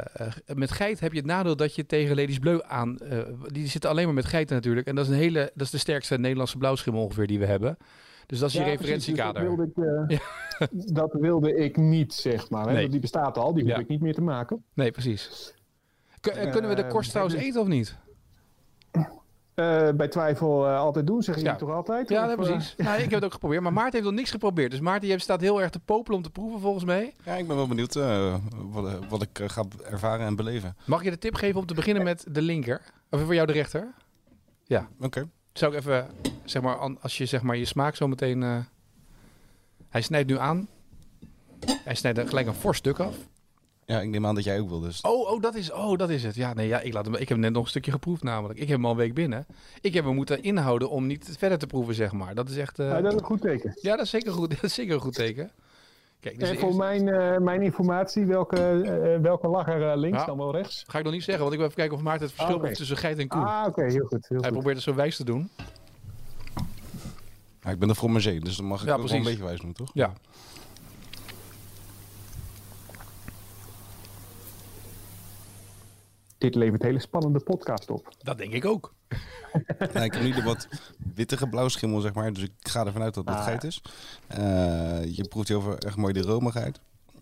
met 0.56 0.72
geit 0.72 1.00
heb 1.00 1.12
je 1.12 1.18
het 1.18 1.28
nadeel 1.28 1.56
dat 1.56 1.76
je 1.76 1.86
tegen 1.86 2.16
Ladies 2.16 2.40
Bleu 2.40 2.60
aan... 2.68 2.98
eh, 3.00 3.20
die 3.48 3.68
zitten 3.68 3.90
alleen 3.90 4.06
maar 4.06 4.14
met 4.14 4.26
geiten 4.26 4.56
natuurlijk. 4.56 4.88
En 4.88 4.96
dat 4.96 5.06
is, 5.06 5.12
een 5.12 5.18
hele, 5.18 5.52
dat 5.54 5.66
is 5.66 5.72
de 5.72 5.78
sterkste 5.78 6.18
Nederlandse 6.18 6.58
blauwschimmel 6.58 7.04
ongeveer 7.04 7.28
die 7.28 7.40
we 7.40 7.46
hebben. 7.46 7.78
Dus 8.26 8.40
dat 8.40 8.48
is 8.50 8.54
je 8.56 8.60
Ja, 8.62 8.66
dus 8.66 8.76
referentiekader. 8.76 9.46
dat, 9.46 9.58
wilde 9.76 10.08
ik, 10.08 10.20
dat 11.02 11.14
wilde 11.20 11.56
ik 11.56 11.78
niet, 11.78 12.14
zeg 12.14 12.50
maar. 12.50 12.66
Hè? 12.66 12.72
Nee. 12.72 12.80
Want 12.80 12.92
Die 12.92 13.02
bestaat 13.02 13.38
al, 13.38 13.54
die 13.54 13.64
hoef 13.64 13.72
Ja. 13.74 13.80
ik 13.80 13.88
niet 13.88 14.02
meer 14.02 14.14
te 14.14 14.22
maken. 14.22 14.64
Nee, 14.74 14.92
precies. 14.92 15.54
K- 16.22 16.52
kunnen 16.52 16.70
we 16.70 16.76
de 16.76 16.88
korst 16.88 17.10
trouwens 17.10 17.36
dus- 17.38 17.46
eten 17.46 17.62
of 17.62 17.68
niet? 17.68 17.98
Eh, 19.60 19.90
bij 19.96 20.08
twijfel 20.08 20.68
eh, 20.68 20.78
altijd 20.80 21.08
doen, 21.08 21.24
zeggen 21.24 21.44
Ja. 21.44 21.52
jullie 21.52 21.66
toch 21.68 21.76
altijd? 21.76 22.10
Ja, 22.10 22.20
Of, 22.22 22.28
nee, 22.28 22.36
eh, 22.48 22.52
precies. 22.54 22.76
Nou, 22.86 22.96
ik 22.98 23.02
heb 23.04 23.12
het 23.12 23.24
ook 23.24 23.34
geprobeerd. 23.34 23.62
Maar 23.62 23.74
Maarten 23.74 23.94
heeft 23.94 24.06
nog 24.06 24.14
niks 24.14 24.32
geprobeerd. 24.32 24.72
Dus 24.72 24.80
Maarten, 24.80 25.08
je 25.10 25.20
staat 25.20 25.42
heel 25.42 25.62
erg 25.62 25.70
te 25.70 25.80
popelen 25.80 26.18
om 26.18 26.24
te 26.24 26.30
proeven 26.30 26.60
volgens 26.60 26.84
mij. 26.84 27.14
Ja, 27.24 27.34
ik 27.34 27.48
ben 27.48 27.56
wel 27.56 27.68
benieuwd 27.68 27.96
eh, 27.96 28.36
wat, 28.72 29.00
wat 29.10 29.22
ik 29.22 29.40
ga 29.48 29.64
ervaren 29.90 30.26
en 30.26 30.36
beleven. 30.36 30.76
Mag 30.86 31.04
je 31.04 31.10
de 31.10 31.18
tip 31.18 31.36
geven 31.36 31.60
om 31.60 31.66
te 31.66 31.74
beginnen 31.74 32.04
met 32.04 32.26
de 32.32 32.42
linker? 32.42 32.82
Of 33.10 33.22
voor 33.24 33.34
jou 33.34 33.48
de 33.48 33.54
rechter? 33.54 33.94
Oké. 35.00 35.30
Zou 35.54 35.72
ik 35.74 35.80
even, 35.80 36.08
zeg 36.44 36.62
maar, 36.62 36.76
als 37.02 37.18
je 37.18 37.26
zeg 37.26 37.42
maar 37.42 37.58
je 37.58 37.66
smaak 37.66 37.96
zo 37.96 38.08
meteen... 38.08 38.44
eh, 38.44 38.58
Hij 39.90 40.02
snijdt 40.02 40.30
nu 40.30 40.38
aan. 40.38 40.68
Hij 41.66 41.96
snijdt 41.96 42.18
er 42.18 42.28
gelijk 42.28 42.48
een 42.48 42.54
fors 42.54 42.78
stuk 42.78 43.00
af. 43.00 43.16
Ja, 43.90 44.02
ik 44.02 44.10
neem 44.10 44.26
aan 44.26 44.36
dat 44.36 44.44
jij 44.44 44.60
ook 44.60 44.70
wil, 44.70 44.80
dus... 44.80 45.02
Oh, 45.02 45.30
oh, 45.32 45.42
dat 45.42 45.56
is, 45.56 45.72
oh, 45.72 45.98
dat 45.98 46.10
is 46.10 46.24
het. 46.24 46.36
Ja, 46.36 46.54
nee, 46.54 46.68
ja, 46.68 46.80
ik, 46.80 46.94
laat 46.94 47.06
hem, 47.06 47.16
ik 47.16 47.30
heb 47.30 47.38
net 47.38 47.52
nog 47.54 47.64
een 47.64 47.70
stukje 47.70 47.92
geproefd 47.92 48.24
namelijk. 48.24 48.60
Ik 48.60 48.68
heb 48.68 48.76
hem 48.76 48.86
al 48.86 48.92
een 48.92 48.98
week 48.98 49.14
binnen. 49.14 49.46
Ik 49.82 49.94
heb 49.94 50.06
hem 50.06 50.16
moeten 50.16 50.44
inhouden 50.44 50.90
om 50.90 51.08
niet 51.08 51.36
verder 51.38 51.58
te 51.58 51.68
proeven, 51.68 51.96
zeg 51.96 52.12
maar. 52.12 52.36
Dat 52.36 52.50
is 52.50 52.58
echt... 52.58 52.80
eh, 52.80 52.88
ja, 52.90 53.02
dat 53.02 53.14
is 53.14 53.20
een 53.20 53.26
goed 53.26 53.42
teken. 53.42 53.78
ja, 53.82 53.96
dat 53.96 54.06
is 54.06 54.10
zeker 54.10 54.32
goed. 54.32 54.50
Dat 54.56 54.64
is 54.64 54.74
zeker 54.74 54.94
een 54.94 55.00
goed 55.02 55.14
teken. 55.14 55.52
Kijk, 56.20 56.40
dus 56.40 56.50
en 56.50 56.58
voor 56.60 56.76
mijn, 56.76 57.08
eh, 57.08 57.38
mijn 57.38 57.62
informatie, 57.62 58.26
welke, 58.26 58.58
eh, 58.82 59.22
welke 59.22 59.48
lag 59.48 59.68
er 59.68 59.92
eh, 59.92 59.98
links 59.98 60.18
Ja. 60.20 60.26
dan 60.26 60.38
wel 60.38 60.52
rechts? 60.52 60.84
Ga 60.88 60.98
ik 60.98 61.04
nog 61.04 61.14
niet 61.14 61.24
zeggen, 61.24 61.42
want 61.44 61.54
ik 61.54 61.60
wil 61.60 61.68
even 61.70 61.80
kijken 61.80 61.98
of 61.98 62.04
Maarten 62.04 62.26
het 62.28 62.36
verschil 62.36 62.58
Ah, 62.58 62.64
heeft 62.64 62.78
tussen 62.78 62.98
geit 62.98 63.18
en 63.18 63.28
koe. 63.28 63.42
Ah, 63.42 63.66
oké, 63.68 63.84
heel 63.84 64.06
goed. 64.06 64.28
Heel 64.28 64.38
Hij 64.40 64.50
goed. 64.50 64.52
probeert 64.58 64.76
het 64.76 64.84
zo 64.86 64.96
wijs 64.96 65.16
te 65.16 65.24
doen. 65.24 65.50
Ja, 67.62 67.70
ik 67.70 67.80
ben 67.80 67.90
een 67.90 67.96
fromager, 67.96 68.40
dus 68.40 68.56
dan 68.58 68.66
mag 68.66 68.82
ik 68.82 68.88
Ja, 68.88 68.96
ook 68.96 69.08
wel 69.08 69.18
een 69.18 69.24
beetje 69.24 69.44
wijs 69.44 69.60
doen, 69.60 69.74
toch? 69.74 69.90
Ja. 69.94 70.14
Dit 76.40 76.56
levert 76.56 76.82
hele 76.84 77.00
spannende 77.00 77.40
podcast 77.40 77.90
op. 77.90 78.10
Dat 78.18 78.38
denk 78.38 78.54
ik 78.54 78.66
ook. 78.66 78.94
Ja, 79.94 80.04
ik 80.04 80.14
heb 80.14 80.22
nu 80.22 80.32
de 80.32 80.44
wat 80.44 80.68
wittige 81.16 81.48
blauwschimmel, 81.48 82.02
zeg 82.02 82.14
maar. 82.14 82.34
Dus 82.34 82.44
ik 82.44 82.52
ga 82.60 82.86
ervan 82.86 83.02
uit 83.02 83.14
dat 83.14 83.26
het 83.26 83.36
Ah, 83.36 83.44
geit 83.44 83.64
is. 83.64 83.82
Eh, 84.28 84.38
je 85.16 85.26
proeft 85.30 85.48
heel 85.48 85.62
veel 85.62 85.78
echt 85.78 85.96
mooi 85.96 86.14
de 86.14 86.22
romigheid. 86.22 86.80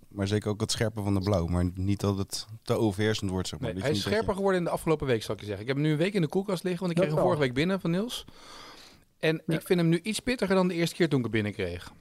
Maar 0.07 0.27
zeker 0.27 0.50
ook 0.50 0.62
het 0.62 0.71
scherpe 0.71 1.01
van 1.01 1.13
de 1.13 1.19
blauw. 1.19 1.45
Maar 1.45 1.65
niet 1.75 2.00
dat 2.00 2.17
het 2.17 2.45
te 2.63 2.74
overheersend 2.74 3.29
wordt, 3.31 3.47
zeg 3.47 3.59
maar. 3.59 3.67
Nee, 3.69 3.77
Dat 3.79 3.88
hij 3.88 3.97
is 3.97 4.03
scherper 4.03 4.33
geworden 4.36 4.59
in 4.59 4.65
de 4.65 4.71
afgelopen 4.71 5.07
week, 5.07 5.24
zal 5.24 5.33
ik 5.36 5.39
je 5.39 5.45
zeggen. 5.45 5.63
Ik 5.63 5.67
heb 5.67 5.77
hem 5.77 5.86
nu 5.86 5.91
een 5.91 5.97
week 6.03 6.13
in 6.13 6.21
de 6.21 6.27
koelkast 6.27 6.63
liggen, 6.63 6.81
want 6.81 6.91
ik 6.91 6.97
Dat 6.97 7.05
kreeg 7.05 7.17
hem 7.17 7.25
vorige 7.27 7.41
week 7.47 7.53
binnen 7.53 7.79
van 7.81 7.91
Niels. 7.91 8.25
En 9.19 9.41
Ja. 9.45 9.55
ik 9.55 9.65
vind 9.65 9.79
hem 9.79 9.89
nu 9.89 10.00
iets 10.03 10.19
pittiger 10.19 10.55
dan 10.55 10.67
de 10.67 10.74
eerste 10.74 10.95
keer 10.95 11.07
toen 11.09 11.17
ik 11.17 11.24
hem 11.25 11.33
binnenkreeg. 11.33 11.91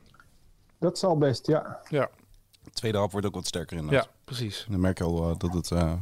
Dat 0.78 0.98
zal 0.98 1.18
best, 1.18 1.46
ja. 1.46 1.80
Ja, 1.88 2.10
De 2.64 2.70
tweede 2.70 2.98
hap 2.98 3.12
wordt 3.12 3.26
ook 3.26 3.34
wat 3.34 3.46
sterker 3.46 3.76
ja 3.76 3.82
inderdaad. 3.82 4.10
precies. 4.24 4.66
Dan 4.70 4.80
merk 4.80 4.98
je 4.98 5.04
al 5.04 5.30
eh, 5.30 5.36
dat 5.38 5.54
het 5.54 5.70
eh, 5.70 5.92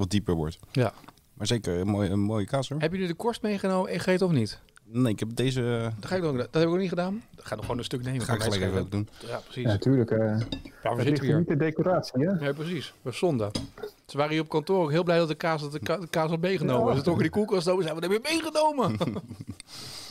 wat 0.00 0.10
dieper 0.10 0.34
wordt. 0.34 0.58
Ja. 0.72 0.92
Maar 1.34 1.46
zeker 1.46 1.78
een 1.80 1.86
mooie, 1.86 2.08
een 2.10 2.20
mooie 2.20 2.46
kaas 2.46 2.68
hoor. 2.68 2.80
Heb 2.80 2.92
je 2.92 2.98
nu 2.98 3.06
de 3.06 3.14
korst 3.14 3.42
meegenomen 3.42 3.90
en 3.90 4.00
gegeten 4.00 4.26
of 4.26 4.32
niet? 4.32 4.60
Nee, 4.92 5.12
ik 5.12 5.18
heb 5.18 5.28
deze... 5.36 5.92
Dat, 6.00 6.10
ga 6.10 6.16
ik 6.16 6.22
nog, 6.22 6.36
dat 6.36 6.48
heb 6.54 6.62
ik 6.62 6.68
ook 6.68 6.78
niet 6.78 6.88
gedaan. 6.88 7.22
Ik 7.36 7.44
ga 7.44 7.54
nog 7.54 7.64
gewoon 7.64 7.78
een 7.78 7.84
stuk 7.84 8.02
nemen. 8.02 8.20
ga 8.22 8.34
ik 8.34 8.42
gelijk 8.42 8.62
even 8.62 8.80
ook 8.80 8.90
doen. 8.90 9.08
Ja, 9.26 9.36
precies. 9.36 9.54
Ja, 9.54 9.68
Ja, 9.68 9.68
natuurlijk. 9.68 10.10
eh 10.10 10.36
we 10.96 11.02
zitten 11.02 11.24
hier. 11.24 11.38
niet 11.38 11.48
de 11.48 11.56
decoratie, 11.56 12.26
hè? 12.28 12.46
Ja, 12.46 12.52
precies. 12.52 12.94
Dat 13.02 13.12
is 13.12 13.18
zonde. 13.18 13.50
Ze 14.06 14.16
waren 14.16 14.32
hier 14.32 14.40
op 14.40 14.48
kantoor 14.48 14.82
ook 14.82 14.90
heel 14.90 15.02
blij 15.02 15.18
dat 15.18 15.28
de 15.28 15.34
kaas, 15.34 15.60
dat 15.60 15.72
de, 15.72 15.78
ka- 15.78 15.96
de 15.98 16.06
kaas 16.08 16.30
had 16.30 16.40
meegenomen. 16.40 16.88
Ja. 16.90 16.96
Ze 16.96 17.02
trokken 17.02 17.22
die 17.22 17.32
koelkast 17.32 17.68
open 17.68 17.82
en 17.86 17.88
zeiden, 17.88 18.08
we 18.10 18.14
hebben 18.16 18.32
je 18.32 18.42
meegenomen. 18.42 18.92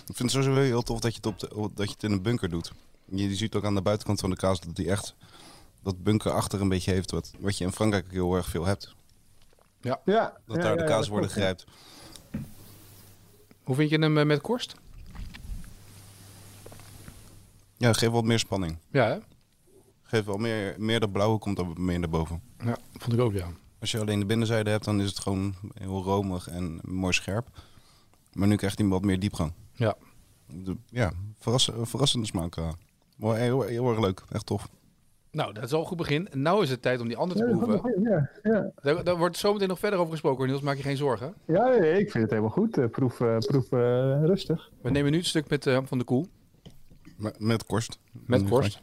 Ik 0.10 0.15
vind 0.15 0.31
het 0.34 0.43
sowieso 0.43 0.62
heel 0.62 0.81
tof 0.81 1.00
dat 1.00 1.12
je 1.15 1.17
het, 1.22 1.25
op 1.25 1.39
de, 1.39 1.75
dat 1.75 1.88
je 1.88 1.93
het 1.93 2.03
in 2.03 2.12
een 2.12 2.22
bunker 2.22 2.50
doet. 2.50 2.72
Je, 3.05 3.36
ziet 3.36 3.55
ook 3.55 3.65
aan 3.65 3.75
de 3.75 3.81
buitenkant 3.81 4.19
van 4.19 4.29
de 4.29 4.36
kaas 4.36 4.60
dat 4.60 4.75
die 4.75 4.89
echt 4.89 5.15
dat 5.84 6.03
bunker 6.03 6.31
achter 6.31 6.62
een 6.62 6.69
beetje 6.69 6.91
heeft. 6.91 7.12
Wat, 7.12 7.31
wat 7.39 7.58
je 7.58 7.63
in 7.65 7.72
Frankrijk 7.72 8.05
ook 8.05 8.12
heel 8.12 8.36
erg 8.36 8.46
veel 8.48 8.65
hebt. 8.65 8.96
Ja. 9.81 10.01
Dat 10.05 10.15
ja, 10.15 10.41
daar 10.45 10.63
ja, 10.63 10.75
de 10.75 10.83
kaas 10.83 11.00
dat 11.00 11.07
worden 11.07 11.29
gerijpt. 11.29 11.65
Hoe 13.63 13.75
vind 13.75 13.89
je 13.89 14.00
hem 14.00 14.17
eh, 14.17 14.25
met 14.25 14.41
korst? 14.41 14.75
Ja, 17.77 17.93
geef 17.93 18.09
wat 18.09 18.24
meer 18.24 18.39
spanning. 18.39 18.77
Ja, 18.91 19.07
hè? 19.07 19.17
Geef 20.03 20.25
wel 20.25 20.38
meer, 20.38 20.75
meer 20.77 21.00
dat 21.00 21.12
blauwe 21.12 21.39
komt 21.39 21.57
er 21.57 21.79
meer 21.79 22.00
naar 22.00 22.09
boven. 22.09 22.41
Ja, 22.63 22.77
vond 22.93 23.13
ik 23.13 23.19
ook, 23.19 23.33
ja. 23.33 23.48
Als 23.79 23.91
je 23.91 24.00
alleen 24.00 24.19
de 24.19 24.25
binnenzijde 24.25 24.69
hebt, 24.69 24.86
dan 24.86 25.01
is 25.01 25.09
het 25.09 25.19
gewoon 25.19 25.55
heel 25.74 26.03
romig 26.03 26.48
en 26.48 26.79
mooi 26.83 27.13
scherp. 27.13 27.48
Maar 28.33 28.48
nu 28.48 28.55
krijgt 28.55 28.77
hij 28.77 28.88
wat 28.88 29.03
meer 29.03 29.19
diepgang. 29.19 29.53
Ja. 29.74 29.95
De, 30.45 30.77
ja, 30.89 31.12
verrass, 31.39 31.69
verrassende 31.81 32.25
smaak. 32.25 32.55
heel, 33.19 33.62
heel 33.62 33.89
erg 33.89 34.00
leuk. 34.00 34.24
Echt 34.29 34.45
tof. 34.45 34.69
Nou, 35.31 35.53
dat 35.53 35.63
is 35.63 35.74
al 35.74 35.79
een 35.79 35.86
goed 35.86 35.98
begin. 35.98 36.27
Nou 36.31 36.63
is 36.63 36.69
het 36.69 36.81
tijd 36.81 37.00
om 37.01 37.07
die 37.07 37.17
andere 37.17 37.39
te 37.39 37.45
Ja, 37.50 37.57
proeven. 37.57 38.01
ja, 38.03 38.29
ja. 38.43 38.71
Daar, 38.81 39.03
daar 39.03 39.17
wordt 39.17 39.38
zometeen 39.38 39.67
nog 39.67 39.79
verder 39.79 40.00
over 40.00 40.12
gesproken, 40.12 40.38
hoor, 40.39 40.48
Niels. 40.48 40.62
Maak 40.62 40.77
je 40.77 40.83
geen 40.83 40.98
zorgen. 40.98 41.33
ja, 41.45 41.67
nee, 41.67 42.00
ik 42.00 42.12
vind 42.12 42.24
het 42.24 42.29
helemaal 42.29 42.50
goed. 42.51 42.77
Eh, 42.77 42.86
proef 42.89 43.21
eh, 43.21 43.38
proef 43.38 43.71
eh, 43.71 43.79
rustig. 44.24 44.69
We 44.81 44.89
nemen 44.89 45.12
nu 45.12 45.17
het 45.17 45.27
stuk 45.27 45.50
met 45.50 45.63
van 45.83 45.98
de 45.98 46.03
koel. 46.03 46.27
Met, 47.17 47.39
met 47.39 47.65
korst. 47.65 48.00
Met 48.12 48.43
korst. 48.50 48.81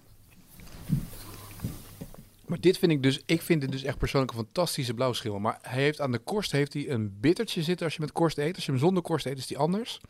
Maar 2.47 2.61
dit 2.61 2.79
vind 2.79 2.93
ik 2.93 3.03
dus, 3.03 3.23
ik 3.27 3.43
vind 3.43 3.61
dit 3.61 3.73
dus 3.73 3.83
echt 3.83 3.99
persoonlijk 3.99 4.33
een 4.33 4.39
fantastische 4.39 4.95
blauwschimmel. 4.95 5.41
Maar 5.41 5.59
hij 5.63 5.83
heeft 5.83 6.01
aan 6.01 6.13
de 6.13 6.19
korst 6.19 6.53
heeft 6.53 6.73
hij 6.73 6.91
een 6.91 7.17
bittertje 7.21 7.63
zitten 7.63 7.85
als 7.87 7.95
je 7.95 8.01
met 8.01 8.13
korst 8.13 8.39
eet. 8.39 8.55
Als 8.55 8.65
je 8.65 8.71
hem 8.71 8.81
zonder 8.81 9.03
korst 9.03 9.27
eet, 9.27 9.39
is 9.39 9.47
die 9.47 9.59
anders. 9.59 10.01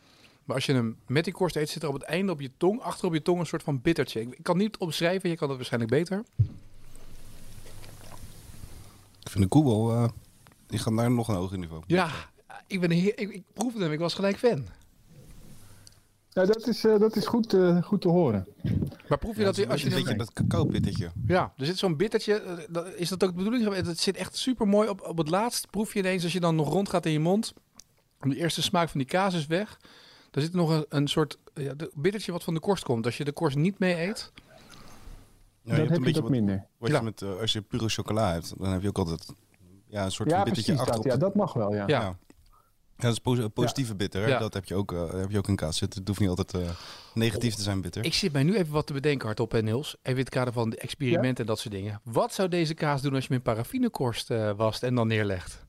Maar 0.47 0.57
als 0.57 0.67
je 0.67 0.73
hem 0.73 0.99
met 1.07 1.25
die 1.25 1.33
korst 1.33 1.57
eet, 1.57 1.69
zit 1.69 1.83
er 1.83 1.89
op 1.89 1.95
het 1.95 2.03
einde 2.03 2.33
op 2.33 2.41
je 2.41 2.51
tong, 2.57 2.81
achter 2.81 3.07
op 3.07 3.13
je 3.15 3.23
tong, 3.23 3.41
een 3.41 3.47
soort 3.47 3.63
van 3.63 3.81
bittertje. 3.83 4.21
Ik, 4.21 4.39
kan 4.43 4.57
niet 4.57 4.77
omschrijven, 4.77 5.31
je 5.31 5.37
kan 5.37 5.49
het 5.49 5.57
waarschijnlijk 5.57 5.93
beter. 5.93 6.25
Ik 9.23 9.31
vind 9.31 9.43
de 9.45 9.49
koe 9.51 9.65
wel... 9.65 9.93
eh, 9.93 10.09
die 10.67 10.79
gaat 10.79 10.93
naar 10.93 11.11
nog 11.11 11.29
een 11.29 11.35
hoger 11.35 11.59
niveau. 11.59 11.83
Ja, 11.87 12.11
ik, 12.67 12.81
ben 12.81 12.91
hier, 12.91 13.19
ik, 13.19 13.31
ik 13.31 13.43
proefde 13.53 13.83
hem, 13.83 13.93
ik 13.93 13.99
was 13.99 14.15
gelijk 14.15 14.37
fan. 14.39 14.67
Ja, 16.29 16.45
dat 16.45 16.67
is, 16.67 16.85
eh, 16.85 16.99
dat 16.99 17.17
is 17.17 17.27
goed, 17.27 17.55
eh, 17.55 17.83
goed 17.83 18.01
te 18.01 18.09
horen. 18.09 18.47
Maar 19.09 19.19
proef 19.19 19.35
je 19.37 19.41
Ja, 19.41 19.47
dat 19.53 19.69
als 19.69 19.81
je 19.81 19.87
een 19.87 19.93
hem... 19.93 20.03
beetje 20.03 20.19
dat 20.19 20.33
cacao-pittetje. 20.33 21.11
Ja, 21.27 21.53
er 21.57 21.67
zit 21.67 21.79
zo'n 21.79 21.97
bittertje. 21.97 22.67
dat- 22.71 22.95
Is 22.95 23.09
dat 23.09 23.25
ook 23.25 23.31
de 23.31 23.37
bedoeling? 23.43 23.87
Het 23.87 23.99
zit 24.01 24.17
echt 24.17 24.37
super 24.37 24.69
mooi 24.69 24.89
op, 24.89 25.01
op 25.07 25.19
het 25.19 25.29
laatst. 25.29 25.71
Proef 25.71 25.93
je 25.93 25.99
ineens 25.99 26.23
als 26.25 26.33
je 26.33 26.41
dan 26.41 26.55
nog 26.57 26.69
rondgaat 26.69 27.07
in 27.07 27.13
je 27.13 27.21
mond. 27.21 27.53
De 28.21 28.37
eerste 28.37 28.63
smaak 28.63 28.89
van 28.89 29.01
die 29.01 29.09
kaas 29.09 29.35
is 29.35 29.47
weg. 29.47 29.81
Er 30.37 30.43
zit 30.43 30.53
nog 30.53 30.71
een, 30.71 30.87
een 30.89 31.09
soort 31.09 31.39
ja, 31.55 31.75
de 31.75 31.91
bittertje 31.95 32.33
wat 32.33 32.45
van 32.45 32.55
de 32.55 32.61
korst 32.61 32.85
komt. 32.85 33.05
Als 33.05 33.17
je 33.17 33.25
de 33.25 33.33
korst 33.33 33.57
niet 33.57 33.79
mee 33.79 33.95
eet. 34.09 34.33
Ja, 34.35 34.43
je 34.43 34.51
dat 35.63 35.77
hebt 35.77 35.79
heb 35.79 35.89
een 35.91 35.95
je 35.99 36.01
beetje 36.05 36.21
wat 36.23 36.31
minder. 36.31 36.67
wat 36.79 36.91
Ja. 36.91 36.97
je 36.99 37.03
met, 37.03 37.23
eh, 37.23 37.41
als 37.41 37.53
je 37.53 37.63
pure 37.63 37.89
chocola 37.89 38.33
hebt, 38.33 38.55
dan 38.59 38.73
heb 38.73 38.83
je 38.83 38.89
ook 38.89 38.99
altijd 38.99 39.27
ja, 39.87 40.05
een 40.05 40.11
soort 40.11 40.31
Ja, 40.31 40.35
van 40.37 40.45
precies. 40.45 40.67
bittertje 40.67 40.93
achter 40.93 41.11
Dat, 41.11 41.21
ja, 41.21 41.27
dat 41.27 41.35
mag 41.35 41.53
wel, 41.53 41.73
ja. 41.75 41.87
Ja. 41.87 42.01
Ja. 42.01 42.17
Ja, 42.99 43.03
dat 43.03 43.13
is 43.13 43.19
posi- 43.19 43.49
positieve 43.49 43.95
bitter. 43.95 44.39
Dat 44.39 44.55
heb 44.55 44.65
je, 44.65 44.75
ook, 44.75 44.93
eh, 44.93 45.13
heb 45.13 45.31
je 45.31 45.39
ook 45.39 45.49
in 45.49 45.57
kaas 45.57 45.77
zitten. 45.77 45.99
Het 45.99 46.09
hoeft 46.09 46.21
niet 46.21 46.29
altijd 46.29 46.55
eh, 46.55 46.71
negatief 47.15 47.55
te 47.55 47.63
zijn 47.63 47.81
bitter. 47.81 48.05
Ik 48.05 48.15
zit 48.15 48.33
mij 48.33 48.43
nu 48.43 48.57
even 48.57 48.73
wat 48.73 48.87
te 48.87 48.93
bedenken 48.93 49.27
hardop, 49.27 49.53
hè 49.53 49.63
Niels. 49.63 49.97
Even 50.03 50.11
in 50.19 50.25
het 50.25 50.29
kader 50.29 50.53
van 50.53 50.71
de 50.71 50.77
experimenten 50.77 51.37
en 51.45 51.47
dat 51.47 51.59
soort 51.59 51.75
dingen. 51.75 52.01
Wat 52.05 52.35
zou 52.35 52.49
deze 52.49 52.75
kaas 52.75 53.03
doen 53.03 53.15
als 53.15 53.23
je 53.23 53.29
hem 53.29 53.37
in 53.37 53.43
paraffinekorst 53.43 54.31
eh 54.31 54.51
wast 54.57 54.83
en 54.83 54.95
dan 54.95 55.07
neerlegt? 55.07 55.66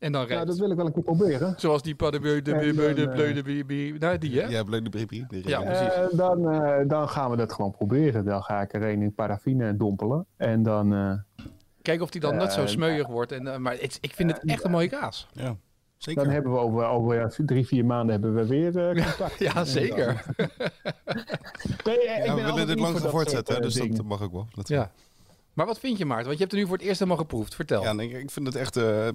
En 0.00 0.12
dan 0.12 0.28
Ja, 0.28 0.44
dat 0.44 0.58
wil 0.58 0.70
ik 0.70 0.76
wel 0.76 0.86
een 0.86 0.92
keer 0.92 1.02
proberen. 1.02 1.54
Zoals 1.56 1.82
die 1.82 1.94
paddenbeu, 1.94 2.42
de 2.42 2.54
bleu, 2.74 3.32
de 3.32 3.42
bie, 3.42 3.64
bie. 3.64 3.98
Nou, 3.98 4.18
die 4.18 4.40
hè? 4.40 4.46
Ja, 4.48 4.62
bleu 4.64 4.82
de. 4.82 5.26
Ja, 5.44 5.60
precies. 5.60 5.88
Eh, 5.94 6.04
dan, 6.12 6.50
eh, 6.50 6.88
dan 6.88 7.08
gaan 7.08 7.30
we 7.30 7.36
dat 7.36 7.52
gewoon 7.52 7.70
proberen. 7.70 8.24
Dan 8.24 8.42
ga 8.42 8.60
ik 8.60 8.74
er 8.74 8.82
een 8.82 9.02
in 9.02 9.14
paraffine 9.14 9.76
dompelen. 9.76 10.26
En 10.36 10.62
dan... 10.62 10.94
eh, 10.94 11.44
Kijk 11.82 12.00
of 12.02 12.10
die 12.10 12.20
dan 12.20 12.36
net 12.36 12.52
zo 12.52 12.66
smeuig 12.66 13.06
wordt. 13.06 13.32
En, 13.32 13.62
maar 13.62 13.72
het, 13.72 13.98
ik 14.00 14.14
vind 14.14 14.30
het 14.30 14.44
echt 14.44 14.64
een 14.64 14.70
mooie 14.70 14.88
kaas. 14.88 15.28
Ja, 15.32 15.56
zeker. 15.96 16.22
Dan 16.24 16.32
hebben 16.32 16.52
we 16.52 16.58
over, 16.58 16.84
over 16.84 17.14
ja, 17.14 17.30
drie, 17.46 17.66
vier 17.66 17.84
maanden 17.84 18.10
hebben 18.12 18.34
we 18.34 18.46
weer 18.46 18.88
eh, 18.88 19.04
contact. 19.04 19.38
Ja, 19.48 19.64
zeker. 19.64 20.24
Nee, 21.84 21.98
ik 21.98 22.22
ben 22.24 22.34
we 22.34 22.42
willen 22.44 22.66
dit 22.66 22.80
lang 22.80 22.98
voortzetten, 22.98 23.62
dus 23.62 23.74
dat 23.74 24.02
mag 24.04 24.22
ook 24.22 24.32
wel. 24.32 24.46
Dat 24.54 24.68
Ja. 24.68 24.90
Maar 25.52 25.66
wat 25.66 25.78
vind 25.78 25.98
je, 25.98 26.04
Maarten? 26.04 26.26
Want 26.26 26.36
je 26.38 26.42
hebt 26.44 26.52
er 26.54 26.60
nu 26.60 26.66
voor 26.66 26.76
het 26.76 26.86
eerst 26.86 26.98
helemaal 26.98 27.20
geproefd. 27.20 27.54
Vertel. 27.54 27.82
Ja, 27.82 27.92
nee, 27.92 28.20
ik 28.20 28.30
vind 28.30 28.46
het 28.46 28.56
echt 28.56 28.76
eh 28.76 29.08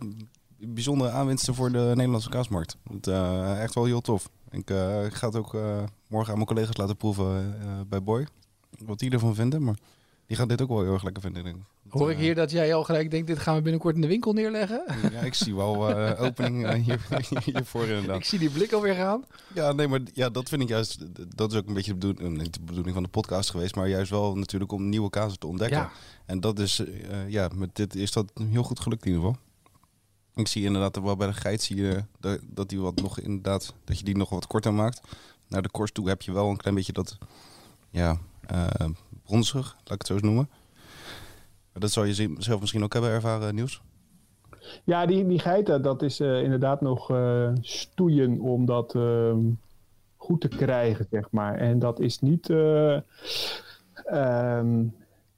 bijzondere 0.58 1.10
aanwinsten 1.10 1.56
voor 1.56 1.72
de 1.72 1.92
Nederlandse 1.96 2.30
kaasmarkt. 2.30 2.78
Het, 2.92 3.08
eh, 3.08 3.62
echt 3.62 3.74
wel 3.74 3.86
heel 3.86 4.02
tof. 4.02 4.30
Ik, 4.50 4.70
eh, 4.70 5.06
ik 5.06 5.14
ga 5.14 5.28
het 5.28 5.36
ook 5.36 5.54
eh, 5.54 5.84
morgen 6.08 6.30
aan 6.30 6.36
mijn 6.36 6.48
collega's 6.48 6.78
laten 6.78 6.98
proeven 6.98 7.56
bij 7.90 8.04
Boy. 8.04 8.28
Wat 8.86 9.00
die 9.00 9.12
ervan 9.12 9.36
vinden, 9.36 9.64
maar 9.64 9.76
die 10.28 10.38
gaat 10.38 10.50
dit 10.50 10.62
ook 10.62 10.70
wel 10.70 10.84
heel 10.84 10.94
erg 10.94 11.04
lekker 11.04 11.22
vinden. 11.22 11.44
Denk. 11.44 11.58
Hoor 11.90 12.12
ik 12.12 12.18
hier 12.18 12.36
dat 12.36 12.52
jij 12.52 12.74
al 12.74 12.84
gelijk 12.84 13.12
denkt, 13.12 13.28
dit 13.28 13.40
gaan 13.40 13.56
we 13.56 13.62
binnenkort 13.62 13.96
in 13.96 14.02
de 14.02 14.08
winkel 14.08 14.34
neerleggen? 14.34 14.84
Ja, 15.12 15.20
ik 15.20 15.34
zie 15.34 15.56
wel 15.56 15.96
opening 16.28 16.84
hier, 16.84 17.08
hiervoor 17.46 17.86
inderdaad. 17.86 18.18
Ik 18.18 18.26
zie 18.26 18.40
die 18.40 18.50
blik 18.50 18.72
alweer 18.72 18.96
gaan. 18.96 19.26
Ja, 19.54 19.72
nee, 19.72 19.88
maar 19.88 20.00
ja, 20.14 20.30
dat 20.30 20.50
vind 20.50 20.62
ik 20.62 20.68
juist. 20.68 21.06
Dat 21.36 21.52
is 21.52 21.58
ook 21.58 21.68
een 21.68 21.74
beetje 21.74 21.98
de 21.98 22.08
bedoeling, 22.08 22.38
niet 22.38 22.54
de 22.54 22.60
bedoeling 22.62 22.94
van 22.94 23.04
de 23.04 23.10
podcast 23.10 23.50
geweest, 23.50 23.76
maar 23.76 23.88
juist 23.88 24.12
wel 24.12 24.36
natuurlijk 24.36 24.72
om 24.72 24.90
nieuwe 24.90 25.10
kazen 25.10 25.40
te 25.40 25.48
ontdekken. 25.48 25.78
Ja. 25.78 25.92
En 26.26 26.40
dat 26.40 26.60
is, 26.60 26.84
ja, 27.28 27.50
met 27.56 27.76
dit 27.76 27.96
is 27.96 28.12
dat 28.12 28.32
heel 28.50 28.64
goed 28.64 28.80
gelukt 28.80 29.06
in 29.06 29.12
ieder 29.12 29.26
geval. 29.26 29.44
Ik 30.36 30.48
zie 30.48 30.66
inderdaad 30.66 31.00
wel 31.00 31.16
bij 31.16 31.28
de 31.28 31.34
geit 31.34 31.62
zie 31.62 31.76
je 31.76 32.04
dat, 32.44 32.70
die 32.70 32.80
wat 32.80 33.02
nog 33.02 33.20
inderdaad, 33.20 33.74
dat 33.84 34.00
je 34.00 34.06
die 34.06 34.18
nog 34.18 34.30
wat 34.30 34.48
korter 34.48 34.74
maakt. 34.74 35.02
Naar 35.48 35.62
de 35.62 35.70
korst 35.70 35.94
toe 35.94 36.08
heb 36.08 36.22
je 36.22 36.32
wel 36.32 36.50
een 36.50 36.58
klein 36.58 36.76
beetje 36.76 36.94
dat, 36.94 37.18
ja, 37.90 38.18
eh 38.48 38.90
bronzig, 39.24 39.76
laat 39.78 39.92
ik 39.92 39.98
het 39.98 40.08
zo 40.08 40.14
eens 40.14 40.22
noemen. 40.22 40.50
Dat 41.74 41.92
zou 41.92 42.08
je 42.08 42.36
zelf 42.38 42.60
misschien 42.60 42.84
ook 42.84 42.94
hebben 42.94 43.12
ervaren, 43.12 43.56
Nieuws. 43.56 43.82
Ja, 44.84 45.06
die, 45.06 45.28
die 45.28 45.40
geiten, 45.40 45.82
dat 45.82 46.02
is 46.02 46.20
eh, 46.20 46.44
inderdaad 46.44 46.82
nog 46.82 47.10
eh, 47.10 47.50
stoeien 47.62 48.40
om 48.40 48.66
dat 48.66 48.96
ehm, 48.96 49.40
goed 50.18 50.42
te 50.42 50.48
krijgen, 50.48 51.08
zeg 51.12 51.32
maar. 51.32 51.56
En 51.56 51.80
dat 51.80 52.00
is 52.00 52.20
niet... 52.20 52.50
eh, 52.50 53.00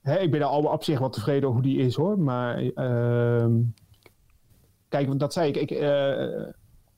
hè, 0.01 0.19
ik 0.19 0.31
ben 0.31 0.39
er 0.39 0.45
al 0.45 0.63
op 0.63 0.83
zich 0.83 0.99
wel 0.99 1.09
tevreden 1.09 1.49
over 1.49 1.61
hoe 1.61 1.71
die 1.71 1.85
is, 1.85 1.95
hoor. 1.95 2.19
Maar 2.19 2.57
ehm, 2.57 3.59
kijk, 4.89 5.07
want 5.07 5.19
dat 5.19 5.33
zei 5.33 5.49
ik. 5.49 5.55
Ik 5.55 5.71
eh, 5.71 6.43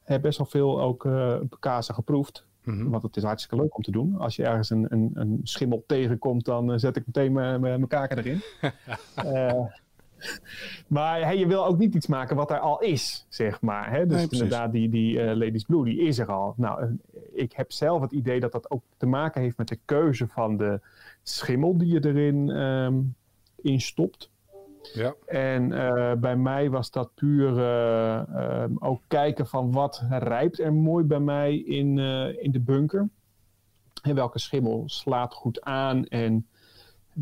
heb 0.04 0.22
best 0.22 0.38
wel 0.38 0.48
veel 0.48 0.82
ook 0.82 1.06
eh 1.06 1.36
kazen 1.60 1.94
geproefd. 1.94 2.46
Mhm. 2.64 2.90
Want 2.90 3.04
het 3.04 3.18
is 3.18 3.24
hartstikke 3.24 3.64
leuk 3.64 3.76
om 3.76 3.84
te 3.84 3.92
doen. 3.92 4.18
Als 4.18 4.36
je 4.36 4.44
ergens 4.44 4.70
een, 4.70 4.86
een, 4.90 5.12
een 5.14 5.40
schimmel 5.44 5.84
tegenkomt, 5.88 6.46
dan 6.46 6.72
eh, 6.72 6.78
zet 6.80 6.96
ik 6.96 7.06
meteen 7.06 7.32
mijn- 7.32 7.88
kaken 7.88 8.18
erin. 8.18 8.42
Maar 10.88 11.22
hey, 11.22 11.38
je 11.38 11.48
wil 11.48 11.66
ook 11.66 11.78
niet 11.78 11.96
iets 11.96 12.08
maken 12.08 12.36
wat 12.36 12.52
er 12.52 12.60
al 12.60 12.80
is, 12.80 13.26
zeg 13.30 13.62
maar. 13.62 13.92
Hè? 13.92 14.06
Dus 14.06 14.18
Nee, 14.18 14.28
inderdaad, 14.30 14.72
die, 14.72 14.90
die 14.90 15.36
Ladies 15.36 15.64
Blue, 15.64 15.84
die 15.86 16.00
is 16.02 16.20
er 16.20 16.32
al. 16.32 16.54
Nou, 16.58 16.98
ik 17.34 17.52
heb 17.54 17.72
zelf 17.72 18.02
het 18.02 18.12
idee 18.12 18.40
dat 18.40 18.52
dat 18.52 18.72
ook 18.72 18.84
te 18.98 19.06
maken 19.06 19.42
heeft 19.42 19.58
met 19.58 19.68
de 19.68 19.80
keuze 19.86 20.28
van 20.28 20.58
de 20.58 20.80
schimmel 21.24 21.78
die 21.78 21.88
je 21.94 22.06
erin 22.08 22.50
in 23.62 23.82
stopt. 23.82 24.30
Ja. 24.94 25.16
En 25.26 25.74
eh, 25.74 26.14
bij 26.14 26.36
mij 26.36 26.70
was 26.70 26.92
dat 26.92 27.12
puur 27.16 27.58
eh, 27.58 28.18
ehm, 28.36 28.72
ook 28.80 29.02
kijken 29.08 29.48
van 29.48 29.72
wat 29.72 30.04
rijpt 30.10 30.60
er 30.60 30.74
mooi 30.74 31.06
bij 31.06 31.20
mij 31.20 31.58
in, 31.58 32.00
eh, 32.00 32.44
in 32.44 32.52
de 32.52 32.60
bunker. 32.60 33.10
En 34.02 34.16
welke 34.16 34.40
schimmel 34.40 34.84
slaat 34.86 35.34
goed 35.34 35.62
aan. 35.62 36.06
En 36.06 36.48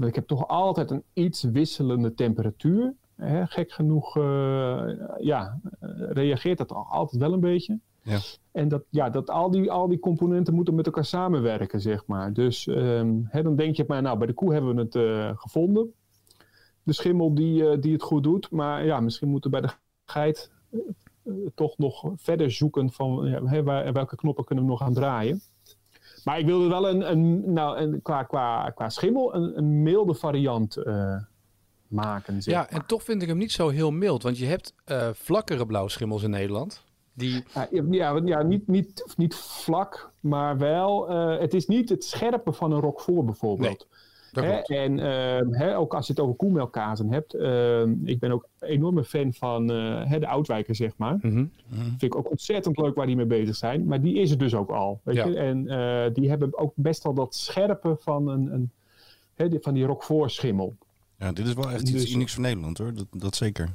ik 0.02 0.16
heb 0.16 0.28
toch 0.28 0.48
altijd 0.48 0.92
een 0.92 1.04
iets 1.14 1.44
wisselende 1.44 2.14
temperatuur. 2.14 2.94
Hè, 3.16 3.46
gek 3.46 3.72
genoeg 3.72 4.18
eh, 4.18 4.84
ja, 5.20 5.60
eh, 5.80 5.90
reageert 6.12 6.58
dat 6.58 6.72
al- 6.72 6.88
altijd 6.90 7.22
wel 7.22 7.34
een 7.34 7.40
beetje. 7.40 7.80
Ja. 8.02 8.18
En 8.52 8.68
dat, 8.68 8.84
ja, 8.90 9.10
dat 9.10 9.30
al, 9.30 9.52
die, 9.52 9.72
al 9.72 9.88
die 9.88 10.00
componenten 10.00 10.54
moeten 10.54 10.76
met 10.76 10.86
elkaar 10.86 11.06
samenwerken, 11.06 11.82
zeg 11.82 12.06
maar. 12.06 12.34
Dus 12.34 12.68
ehm, 12.68 13.16
hè, 13.24 13.42
dan 13.44 13.56
denk 13.56 13.76
je 13.76 13.84
maar, 13.88 14.02
nou, 14.02 14.18
bij 14.18 14.28
de 14.28 14.34
koe 14.34 14.54
hebben 14.54 14.76
we 14.76 14.82
het 14.82 14.96
eh, 14.96 15.32
gevonden. 15.36 15.94
De 16.88 16.94
schimmel 16.94 17.34
die, 17.34 17.70
eh, 17.70 17.82
die 17.82 17.94
het 17.94 18.02
goed 18.02 18.24
doet. 18.24 18.52
Maar 18.52 18.86
ja, 18.86 19.00
misschien 19.00 19.28
moeten 19.28 19.52
we 19.52 19.60
bij 19.60 19.70
de 19.70 19.76
geit 20.06 20.52
eh, 20.72 20.80
eh, 21.24 21.34
toch 21.56 21.78
nog 21.78 22.12
verder 22.16 22.52
zoeken 22.52 22.92
van 22.92 23.26
ja, 23.26 23.64
waar, 23.64 23.94
welke 23.94 24.16
knoppen 24.16 24.46
kunnen 24.46 24.64
we 24.64 24.70
nog 24.70 24.82
aan 24.82 24.94
draaien. 24.94 25.42
Maar 26.24 26.40
ik 26.40 26.46
wilde 26.46 26.68
wel 26.68 26.90
een, 26.90 27.12
een, 27.12 27.54
nou, 27.54 27.78
een, 27.78 28.02
qua, 28.02 28.24
qua, 28.24 28.70
qua 28.70 28.90
schimmel 28.90 29.36
een, 29.36 29.58
een 29.58 29.84
milde 29.84 30.14
variant 30.14 30.78
maken. 31.88 32.42
Zeg 32.42 32.54
Ja, 32.54 32.60
maar. 32.60 32.70
en 32.70 32.86
toch 32.86 33.04
vind 33.04 33.22
ik 33.22 33.28
hem 33.28 33.38
niet 33.38 33.52
zo 33.52 33.70
heel 33.70 33.92
mild. 33.92 34.24
Want 34.24 34.38
je 34.38 34.46
hebt 34.46 34.74
vlakkere 35.14 35.66
blauwschimmels 35.66 36.24
in 36.24 36.30
Nederland. 36.30 36.84
Die, 37.14 37.44
Ja, 37.54 37.68
ja, 37.72 38.22
ja 38.26 38.42
niet, 38.44 38.68
niet, 38.68 39.14
niet 39.18 39.36
vlak, 39.36 40.12
maar 40.20 40.58
wel. 40.58 41.10
het 41.40 41.54
is 41.54 41.66
niet 41.66 41.90
het 41.90 42.04
scherpe 42.04 42.54
van 42.54 42.72
een 42.72 42.82
Roquefort 42.82 43.26
bijvoorbeeld. 43.26 43.80
dat 43.80 43.98
En 44.32 45.00
ehm, 45.00 45.52
hè, 45.54 45.78
ook 45.78 45.94
als 45.94 46.08
je 46.08 46.14
het 46.14 46.22
over 46.22 46.36
koemelkazen 46.36 47.12
hebt. 47.12 47.34
ehm, 47.34 47.94
ik 48.04 48.20
ben 48.20 48.32
ook 48.32 48.48
een 48.60 48.68
enorme 48.70 49.04
fan 49.04 49.34
van 49.34 49.72
eh, 49.72 50.02
hè, 50.06 50.20
de 50.20 50.28
Oudwijker, 50.28 50.76
zeg 50.76 50.92
maar. 50.98 51.18
Mhm. 51.22 51.46
Vind 51.70 52.04
ik 52.04 52.16
ook 52.16 52.30
ontzettend 52.30 52.78
leuk 52.78 52.96
waar 52.96 53.06
die 53.06 53.16
mee 53.16 53.26
bezig 53.26 53.56
zijn. 53.56 53.86
Maar 53.86 54.02
die 54.02 54.16
is 54.16 54.32
er 54.32 54.38
dus 54.38 54.54
ook 54.56 54.70
al. 54.70 55.00
Weet 55.04 55.16
Ja. 55.16 55.26
je? 55.26 55.36
En 55.36 55.68
eh, 55.68 56.14
die 56.14 56.30
hebben 56.30 56.58
ook 56.58 56.72
best 56.76 57.04
wel 57.04 57.14
dat 57.14 57.36
scherpe 57.36 57.96
van, 58.00 58.28
een, 58.28 58.72
een, 59.36 59.58
van 59.62 59.74
die 59.74 59.86
Roquefort 59.86 60.32
schimmel. 60.32 60.76
Ja, 61.20 61.32
dit 61.32 61.48
is 61.48 61.54
wel 61.54 61.72
echt 61.72 61.82
iets 61.82 61.92
Dus- 61.92 62.14
unieks 62.14 62.34
voor 62.34 62.44
Nederland 62.44 62.78
hoor, 62.78 62.94
dat, 62.94 63.06
dat 63.12 63.36
zeker. 63.36 63.70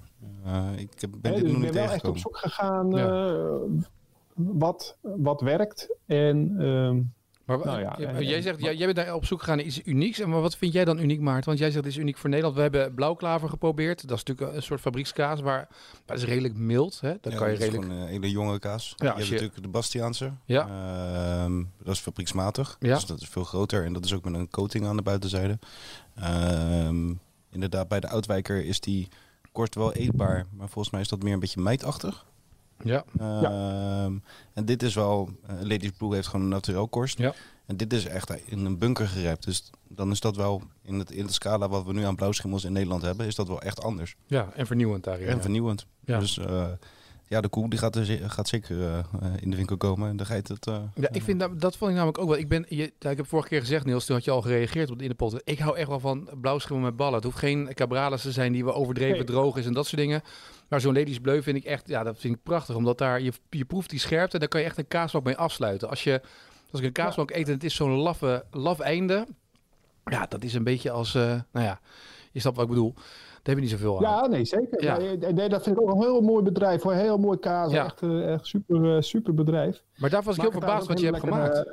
Eh, 0.45 0.67
ik 0.77 0.91
ben 1.21 1.33
dit 1.33 1.43
dus 1.43 1.43
nog 1.43 1.51
ik 1.51 1.57
niet 1.57 1.73
ben 1.73 1.83
wel 1.85 1.93
echt 1.93 2.09
op 2.09 2.19
zoek 2.19 2.37
gegaan 2.37 2.91
Ja. 2.91 3.45
wat, 4.35 4.97
wat 5.01 5.41
werkt. 5.41 5.95
En 6.07 6.55
ehm, 6.59 7.01
Maar 7.59 7.67
Nou 7.67 7.81
ja, 7.81 7.99
en- 7.99 8.25
jij 8.27 8.43
zegt, 8.43 8.61
jij, 8.61 8.77
jij 8.77 8.93
bent 8.93 9.07
daar 9.07 9.15
op 9.15 9.25
zoek 9.27 9.39
gegaan 9.39 9.57
naar 9.57 9.67
iets 9.67 9.81
unieks. 9.85 10.19
En 10.19 10.29
Maar 10.29 10.41
wat 10.41 10.57
vind 10.57 10.73
jij 10.73 10.85
dan 10.85 10.99
uniek, 10.99 11.21
Maarten? 11.21 11.45
Want 11.47 11.59
jij 11.59 11.71
zegt 11.71 11.85
het 11.85 11.93
is 11.93 11.99
uniek 12.01 12.17
voor 12.17 12.29
Nederland. 12.29 12.57
We 12.57 12.63
hebben 12.63 12.95
blauwklaver 12.95 13.49
geprobeerd. 13.49 14.09
Dat 14.09 14.19
is 14.19 14.25
natuurlijk 14.25 14.57
een 14.57 14.63
soort 14.63 14.81
fabriekskaas, 14.81 15.41
waar, 15.41 15.67
maar 15.69 16.07
dat 16.07 16.17
is 16.17 16.25
redelijk 16.25 16.55
mild. 16.57 17.01
Hè? 17.01 17.15
Dan 17.21 17.33
Ja, 17.33 17.39
kan 17.39 17.51
je 17.51 17.53
dat 17.53 17.63
is 17.63 17.69
redelijk... 17.69 17.85
gewoon 17.93 18.07
een 18.07 18.09
hele 18.13 18.31
jonge 18.31 18.59
kaas. 18.59 18.93
Ja, 18.97 19.07
je 19.07 19.13
hebt 19.13 19.27
je- 19.27 19.33
natuurlijk 19.33 19.63
de 19.63 19.69
Bastiaanse. 19.69 20.33
Ja. 20.45 20.67
Ehm, 21.45 21.63
dat 21.83 21.95
is 21.95 22.01
fabrieksmatig. 22.01 22.77
Ja. 22.81 22.95
Dus 22.95 23.07
dat 23.07 23.21
is 23.21 23.29
veel 23.29 23.45
groter. 23.45 23.85
En 23.85 23.93
dat 23.93 24.05
is 24.05 24.15
ook 24.15 24.25
met 24.25 24.35
een 24.35 24.51
coating 24.51 24.87
aan 24.87 24.97
de 24.97 25.03
buitenzijde. 25.03 25.59
Ehm, 26.15 27.13
inderdaad, 27.51 27.89
bij 27.89 28.01
de 28.01 28.09
Oudwijker 28.09 28.65
is 28.65 28.81
die 28.81 29.09
korst 29.53 29.75
wel 29.75 29.93
eetbaar. 29.93 30.47
Maar 30.57 30.69
volgens 30.69 30.91
mij 30.91 31.01
is 31.01 31.09
dat 31.09 31.23
meer 31.23 31.33
een 31.33 31.41
beetje 31.41 31.61
mijtachtig. 31.61 32.25
Ja, 32.85 33.05
Ehm, 33.19 34.17
En 34.53 34.65
dit 34.65 34.83
is 34.83 34.95
wel... 34.95 35.31
eh, 35.47 35.55
Ladies 35.61 35.91
Blue 35.91 36.15
heeft 36.15 36.27
gewoon 36.27 36.43
een 36.45 36.51
naturel 36.53 36.89
korst. 36.89 37.19
Ja. 37.19 37.35
En 37.67 37.77
dit 37.77 37.93
is 37.93 38.07
echt 38.07 38.31
in 38.45 38.65
een 38.65 38.79
bunker 38.79 39.09
gerijpt. 39.09 39.45
Dus 39.45 39.71
dan 39.89 40.11
is 40.11 40.21
dat 40.21 40.37
wel... 40.37 40.63
In, 40.83 40.99
het, 40.99 41.11
in 41.11 41.27
de 41.27 41.33
scala 41.33 41.69
wat 41.69 41.85
we 41.85 41.93
nu 41.93 42.03
aan 42.05 42.17
blauwschimmels 42.17 42.65
in 42.65 42.73
Nederland 42.73 43.03
hebben... 43.03 43.27
is 43.27 43.35
dat 43.35 43.49
wel 43.49 43.61
echt 43.63 43.83
anders. 43.83 44.17
ja, 44.27 44.49
en 44.57 44.67
vernieuwend 44.67 45.05
daarin. 45.05 45.27
En 45.29 45.35
ja. 45.37 45.41
vernieuwend. 45.41 45.87
Ja. 46.05 46.19
Dus 46.19 46.39
eh, 46.39 46.67
ja, 47.33 47.41
de 47.41 47.49
koe 47.49 47.69
die 47.71 47.79
gaat, 47.79 47.97
er, 47.97 48.31
gaat 48.31 48.49
zeker 48.49 48.81
eh, 48.83 48.99
eh, 48.99 49.05
in 49.41 49.51
de 49.51 49.57
winkel 49.57 49.77
komen. 49.77 50.09
En 50.09 50.17
dan 50.17 50.27
ga 50.27 50.35
je 50.35 50.43
het... 50.47 50.67
eh, 50.67 50.81
Ja, 50.95 51.09
ik 51.13 51.23
vind 51.23 51.41
dat, 51.41 51.61
dat 51.61 51.77
vond 51.77 51.91
ik 51.91 51.97
namelijk 51.97 52.23
ook 52.23 52.29
wel. 52.29 52.39
Ik, 52.39 52.49
ben, 52.49 52.65
je, 52.69 52.93
ja, 52.99 53.11
ik 53.11 53.17
heb 53.17 53.27
vorige 53.27 53.49
keer 53.49 53.61
gezegd, 53.61 53.85
Niels, 53.85 54.05
toen 54.05 54.17
had 54.17 54.25
je 54.25 54.31
al 54.31 54.43
gereageerd 54.43 54.91
op 54.91 54.97
de 54.99 55.03
in 55.05 55.11
de 55.11 55.17
pot. 55.17 55.41
Ik 55.45 55.59
hou 55.59 55.77
echt 55.77 55.89
wel 55.89 56.01
van 56.01 56.29
blauwschimmel 56.41 56.85
met 56.85 56.97
ballen. 56.97 57.15
Het 57.15 57.25
hoeft 57.25 57.39
geen 57.39 57.75
cabrales 57.75 58.23
te 58.23 58.33
zijn 58.33 58.53
die 58.53 58.65
we 58.65 58.73
overdreven 58.73 59.17
Nee. 59.17 59.25
droog 59.25 59.57
is 59.57 59.67
en 59.67 59.73
dat 59.73 59.87
soort 59.87 60.01
dingen. 60.01 60.23
Maar 60.69 60.81
zo'n 60.81 60.95
Ladies 60.95 61.19
Bleu 61.19 61.43
vind 61.43 61.57
ik 61.57 61.65
echt, 61.65 61.89
ja, 61.89 62.03
dat 62.03 62.19
vind 62.19 62.35
ik 62.35 62.43
prachtig. 62.43 62.75
Omdat 62.75 62.99
daar, 62.99 63.21
je, 63.21 63.33
je 63.51 63.65
proeft 63.65 63.91
die 63.91 63.99
scherpte, 63.99 64.39
daar 64.39 64.49
kan 64.49 64.61
je 64.61 64.67
echt 64.67 64.79
een 64.79 64.89
kaasblok 64.89 65.25
mee 65.25 65.37
afsluiten. 65.37 65.89
Als, 65.89 66.05
je, 66.05 66.21
als 66.71 66.81
ik 66.81 66.87
een 66.87 66.93
kaasblok 66.93 67.31
eet 67.31 67.47
en 67.47 67.55
het 67.55 67.65
is 67.65 67.75
zo'n 67.75 67.91
laffe, 67.91 68.45
laf 68.51 68.79
einde. 68.81 69.27
Ja, 70.05 70.27
dat 70.29 70.45
is 70.45 70.55
een 70.55 70.65
beetje 70.65 70.91
als, 70.91 71.15
eh, 71.15 71.23
nou 71.53 71.67
ja, 71.67 71.81
je 72.33 72.41
snapt 72.41 72.57
wat 72.57 72.65
ik 72.65 72.71
bedoel. 72.71 72.95
Daar 73.43 73.55
heb 73.55 73.65
je 73.65 73.71
niet 73.71 73.81
zoveel 73.81 73.97
aan. 74.07 74.21
Ja, 74.23 74.27
nee, 74.27 74.45
zeker. 74.45 74.83
Ja. 74.83 74.97
Nee, 74.99 75.17
nee, 75.33 75.49
dat 75.49 75.63
vind 75.63 75.77
ik 75.77 75.83
ook 75.83 75.93
een 75.95 76.01
heel 76.01 76.21
mooi 76.21 76.43
bedrijf. 76.43 76.83
Hoor. 76.83 76.93
Heel 76.93 77.19
mooi 77.19 77.39
kaas. 77.39 77.73
Ja. 77.73 77.85
Echt, 77.85 78.03
eh, 78.03 78.33
echt 78.33 78.47
super, 78.47 78.97
eh, 78.97 79.03
super 79.03 79.35
bedrijf. 79.35 79.83
Maar 79.97 80.11
daar 80.11 80.23
was 80.23 80.35
ik 80.37 80.41
heel 80.43 80.51
Maak 80.51 80.61
verbaasd 80.63 80.89
wat 80.89 81.01
je 81.01 81.07
hebt 81.07 81.19
gemaakt. 81.19 81.57
eh, 81.57 81.73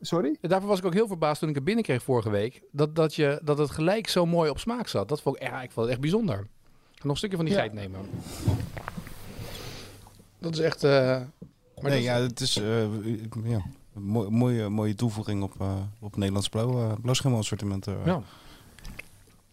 sorry? 0.00 0.36
Daarvoor 0.40 0.68
was 0.68 0.78
ik 0.78 0.84
ook 0.84 0.94
heel 0.94 1.06
verbaasd 1.06 1.40
toen 1.40 1.48
ik 1.48 1.54
het 1.54 1.64
binnenkreeg 1.64 2.02
vorige 2.02 2.30
week. 2.30 2.62
Dat, 2.72 2.96
dat, 2.96 3.14
je, 3.14 3.40
dat 3.44 3.58
het 3.58 3.70
gelijk 3.70 4.08
zo 4.08 4.26
mooi 4.26 4.50
op 4.50 4.58
smaak 4.58 4.86
zat. 4.88 5.08
Dat 5.08 5.20
vond 5.20 5.36
ik, 5.36 5.42
ja, 5.42 5.62
ik 5.62 5.70
vond 5.70 5.80
het 5.84 5.90
echt 5.94 6.00
bijzonder. 6.00 6.38
Ik 6.38 6.46
ga 6.96 7.02
nog 7.02 7.10
een 7.10 7.16
stukje 7.16 7.36
van 7.36 7.44
die 7.44 7.54
Ja. 7.54 7.60
geit 7.60 7.72
nemen. 7.72 8.00
Dat 10.38 10.52
is 10.52 10.58
echt... 10.60 10.84
eh, 10.84 10.90
maar 10.90 11.90
nee, 11.90 11.92
dat- 11.92 12.02
ja, 12.02 12.14
het 12.20 12.40
is 12.40 12.56
eh, 12.56 12.80
ja, 13.44 13.60
een 13.94 14.02
mooi- 14.02 14.30
mooie, 14.30 14.68
mooie 14.68 14.94
toevoeging 14.94 15.42
op, 15.42 15.52
eh 15.60 15.72
op 16.00 16.16
Nederlands 16.16 16.48
blauw, 16.48 16.78
eh 16.78 16.92
blauwschimmel 17.00 17.38
assortiment. 17.38 17.86
eh. 17.86 17.94
ja. 18.04 18.22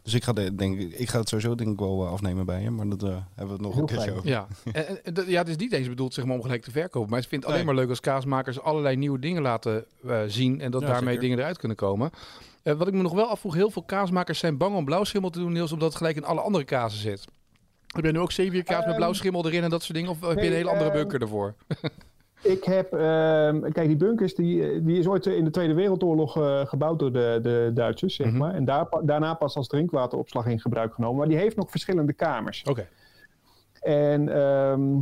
Dus 0.08 0.16
ik 0.16 0.24
ga, 0.24 0.34
de, 0.34 0.56
denk, 0.56 0.80
ik- 0.80 0.94
ik 0.94 1.10
ga 1.10 1.20
het 1.20 1.30
sowieso 1.30 1.56
denk 1.56 1.70
ik 1.72 1.80
wel 1.80 2.06
eh, 2.06 2.12
afnemen 2.12 2.46
bij 2.46 2.62
je, 2.62 2.70
maar 2.70 2.90
dat 2.90 3.04
eh, 3.04 3.10
hebben 3.10 3.46
we 3.46 3.52
het 3.52 3.62
nog 3.62 3.72
Heel 3.74 3.82
een 3.82 3.88
keertje 3.88 4.06
fijn. 4.06 4.18
over. 4.18 4.30
Ja. 4.30 4.48
En, 5.14 5.30
ja, 5.32 5.38
het 5.40 5.48
is 5.48 5.56
niet 5.56 5.74
eens 5.74 5.88
bedoeld 5.88 6.14
zeg 6.14 6.26
maar, 6.26 6.36
om 6.36 6.42
gelijk 6.42 6.64
te 6.64 6.72
verkopen. 6.72 7.10
Maar 7.10 7.20
ik 7.20 7.28
vind 7.28 7.42
het 7.44 7.52
alleen 7.52 7.66
Nee. 7.66 7.74
maar 7.74 7.82
leuk 7.84 7.90
als 7.90 8.00
kaasmakers 8.00 8.62
allerlei 8.62 8.96
nieuwe 8.96 9.20
dingen 9.20 9.42
laten 9.42 9.86
eh, 10.08 10.22
zien. 10.28 10.62
En 10.62 10.72
dat 10.72 10.82
Ja, 10.82 10.88
daarmee 10.88 11.06
zeker. 11.08 11.22
dingen 11.22 11.38
eruit 11.40 11.58
kunnen 11.58 11.78
komen. 11.78 12.10
Wat 12.64 12.88
ik 12.88 12.94
me 12.94 13.02
nog 13.02 13.14
wel 13.14 13.28
afvroeg, 13.28 13.54
heel 13.54 13.70
veel 13.72 13.84
kaasmakers 13.84 14.40
zijn 14.40 14.58
bang 14.58 14.76
om 14.76 14.86
blauwschimmel 14.86 15.30
te 15.30 15.40
doen, 15.40 15.52
Niels, 15.52 15.72
omdat 15.72 15.88
het 15.88 15.98
gelijk 15.98 16.16
in 16.16 16.26
alle 16.26 16.42
andere 16.42 16.64
kazen 16.64 17.00
zit. 17.00 17.26
Heb 17.88 18.06
je 18.06 18.12
nu 18.12 18.20
ook 18.20 18.32
zeewierkaas 18.32 18.78
met 18.80 18.88
Ehm, 18.88 18.96
blauwschimmel 18.96 19.46
erin 19.46 19.64
en 19.64 19.70
dat 19.70 19.84
soort 19.84 19.94
dingen? 19.98 20.10
Of 20.12 20.20
heb 20.22 20.38
je 20.40 20.46
een 20.46 20.52
hele 20.54 20.70
andere 20.70 20.90
ehm, 20.90 20.98
bunker 21.00 21.22
ervoor? 21.22 21.56
Ik 22.44 22.64
heb, 22.64 22.94
ehm, 22.94 23.62
kijk, 23.72 23.88
die 23.88 23.96
bunkers, 23.96 24.36
die, 24.36 24.84
die 24.84 25.00
is 25.00 25.08
ooit 25.08 25.26
in 25.26 25.44
de 25.44 25.50
Tweede 25.50 25.74
Wereldoorlog 25.74 26.38
uh, 26.38 26.66
gebouwd 26.66 27.00
door 27.00 27.12
de, 27.12 27.40
de 27.42 27.72
Duitsers, 27.74 28.16
zeg 28.16 28.28
Mhm. 28.28 28.38
maar. 28.38 28.54
En 28.54 28.66
daar, 28.66 28.88
daarna 29.02 29.34
pas 29.34 29.56
als 29.56 29.68
drinkwateropslag 29.68 30.46
in 30.46 30.60
gebruik 30.60 30.94
genomen. 30.94 31.18
Maar 31.18 31.28
die 31.28 31.38
heeft 31.38 31.56
nog 31.56 31.70
verschillende 31.70 32.14
kamers. 32.14 32.64
Oké. 32.70 32.88
En 33.82 34.30
ehm, 34.30 34.96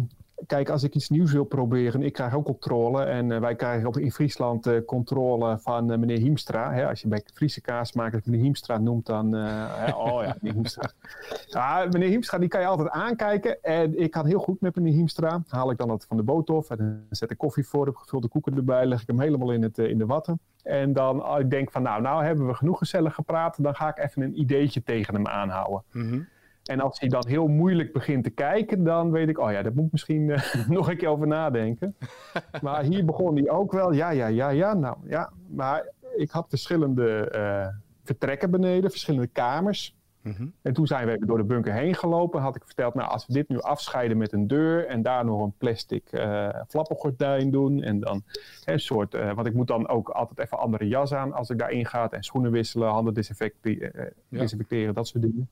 kijk, 0.47 0.69
als 0.69 0.83
ik 0.83 0.95
iets 0.95 1.09
nieuws 1.09 1.31
wil 1.31 1.43
proberen, 1.43 2.03
ik 2.03 2.13
krijg 2.13 2.35
ook 2.35 2.45
controle. 2.45 3.03
En 3.03 3.31
eh, 3.31 3.39
wij 3.39 3.55
krijgen 3.55 3.87
op, 3.87 3.97
in 3.97 4.11
Friesland 4.11 4.67
eh, 4.67 4.85
controle 4.85 5.57
van 5.59 5.91
eh, 5.91 5.97
meneer 5.97 6.17
Hiemstra. 6.17 6.71
Hè, 6.71 6.87
als 6.87 7.01
je 7.01 7.07
bij 7.07 7.23
Friese 7.33 7.61
kaasmakers 7.61 8.25
meneer 8.25 8.41
Hiemstra 8.41 8.77
noemt, 8.77 9.05
dan... 9.05 9.31
hè, 9.31 9.91
oh 9.91 10.23
ja, 10.23 10.35
meneer 10.41 10.53
Hiemstra. 10.53 10.89
Ja, 11.45 11.87
meneer 11.91 12.09
Hiemstra, 12.09 12.37
die 12.37 12.47
kan 12.47 12.61
je 12.61 12.67
altijd 12.67 12.89
aankijken. 12.89 13.61
En 13.61 13.99
ik 13.99 14.11
kan 14.11 14.25
heel 14.25 14.39
goed 14.39 14.61
met 14.61 14.75
meneer 14.75 14.93
Hiemstra. 14.93 15.43
Haal 15.47 15.71
ik 15.71 15.77
dan 15.77 15.89
het 15.89 16.05
van 16.05 16.17
de 16.17 16.23
boot 16.23 16.49
af 16.49 16.69
en 16.69 16.77
dan 16.77 16.99
zet 17.09 17.31
ik 17.31 17.37
koffie 17.37 17.67
voor, 17.67 17.85
heb 17.85 17.95
gevulde 17.95 18.27
koeken 18.27 18.55
erbij, 18.55 18.85
leg 18.85 19.01
ik 19.01 19.07
hem 19.07 19.19
helemaal 19.19 19.51
in, 19.51 19.63
het, 19.63 19.77
in 19.77 19.97
de 19.97 20.05
watten. 20.05 20.39
En 20.63 20.93
dan 20.93 21.21
als 21.21 21.39
ik 21.39 21.49
denk 21.49 21.71
van, 21.71 21.81
nou, 21.81 22.01
nou 22.01 22.23
hebben 22.23 22.47
we 22.47 22.53
genoeg 22.53 22.77
gezellig 22.77 23.13
gepraat. 23.13 23.63
Dan 23.63 23.75
ga 23.75 23.89
ik 23.89 23.97
even 23.97 24.21
een 24.21 24.39
ideetje 24.39 24.83
tegen 24.83 25.13
hem 25.13 25.27
aanhouden. 25.27 25.83
Mhm. 25.91 26.19
En 26.65 26.79
als 26.79 26.99
hij 26.99 27.09
dan 27.09 27.27
heel 27.27 27.47
moeilijk 27.47 27.93
begint 27.93 28.23
te 28.23 28.29
kijken, 28.29 28.83
dan 28.83 29.11
weet 29.11 29.29
ik, 29.29 29.39
oh 29.39 29.51
ja, 29.51 29.61
daar 29.61 29.73
moet 29.73 29.85
ik 29.85 29.91
misschien 29.91 30.29
eh, 30.29 30.67
nog 30.67 30.89
een 30.89 30.97
keer 30.97 31.09
over 31.09 31.27
nadenken. 31.27 31.95
maar 32.61 32.83
hier 32.83 33.05
begon 33.05 33.35
hij 33.35 33.49
ook 33.49 33.71
wel, 33.71 33.91
ja, 33.93 34.09
ja, 34.09 34.27
ja, 34.27 34.49
ja, 34.49 34.73
nou 34.73 34.97
ja. 35.07 35.31
Maar 35.47 35.89
ik 36.15 36.29
had 36.31 36.45
verschillende 36.49 37.29
eh, 37.29 37.67
vertrekken 38.03 38.51
beneden, 38.51 38.89
verschillende 38.89 39.27
kamers. 39.27 39.95
Mhm. 40.21 40.47
En 40.61 40.73
toen 40.73 40.87
zijn 40.87 41.05
we 41.05 41.13
even 41.13 41.27
door 41.27 41.37
de 41.37 41.43
bunker 41.43 41.73
heen 41.73 41.95
gelopen. 41.95 42.41
Had 42.41 42.55
ik 42.55 42.61
verteld, 42.65 42.93
nou, 42.93 43.09
als 43.09 43.25
we 43.27 43.33
dit 43.33 43.49
nu 43.49 43.59
afscheiden 43.61 44.17
met 44.17 44.31
een 44.33 44.47
deur 44.47 44.87
en 44.87 45.01
daar 45.01 45.25
nog 45.25 45.41
een 45.41 45.53
plastic 45.57 46.07
eh 46.11 46.49
flappengordijn 46.67 47.51
doen. 47.51 47.81
En 47.81 47.99
dan 47.99 48.23
hè, 48.63 48.73
een 48.73 48.79
soort, 48.79 49.13
want 49.35 49.47
ik 49.47 49.53
moet 49.53 49.67
dan 49.67 49.87
ook 49.87 50.09
altijd 50.09 50.39
even 50.39 50.59
andere 50.59 50.87
jas 50.87 51.13
aan 51.13 51.33
als 51.33 51.49
ik 51.49 51.57
daarin 51.57 51.85
ga. 51.85 52.09
En 52.09 52.23
schoenen 52.23 52.51
wisselen, 52.51 52.89
handen 52.89 53.13
Ja. 53.13 54.39
desinfecteren, 54.39 54.93
dat 54.93 55.07
soort 55.07 55.23
dingen. 55.23 55.49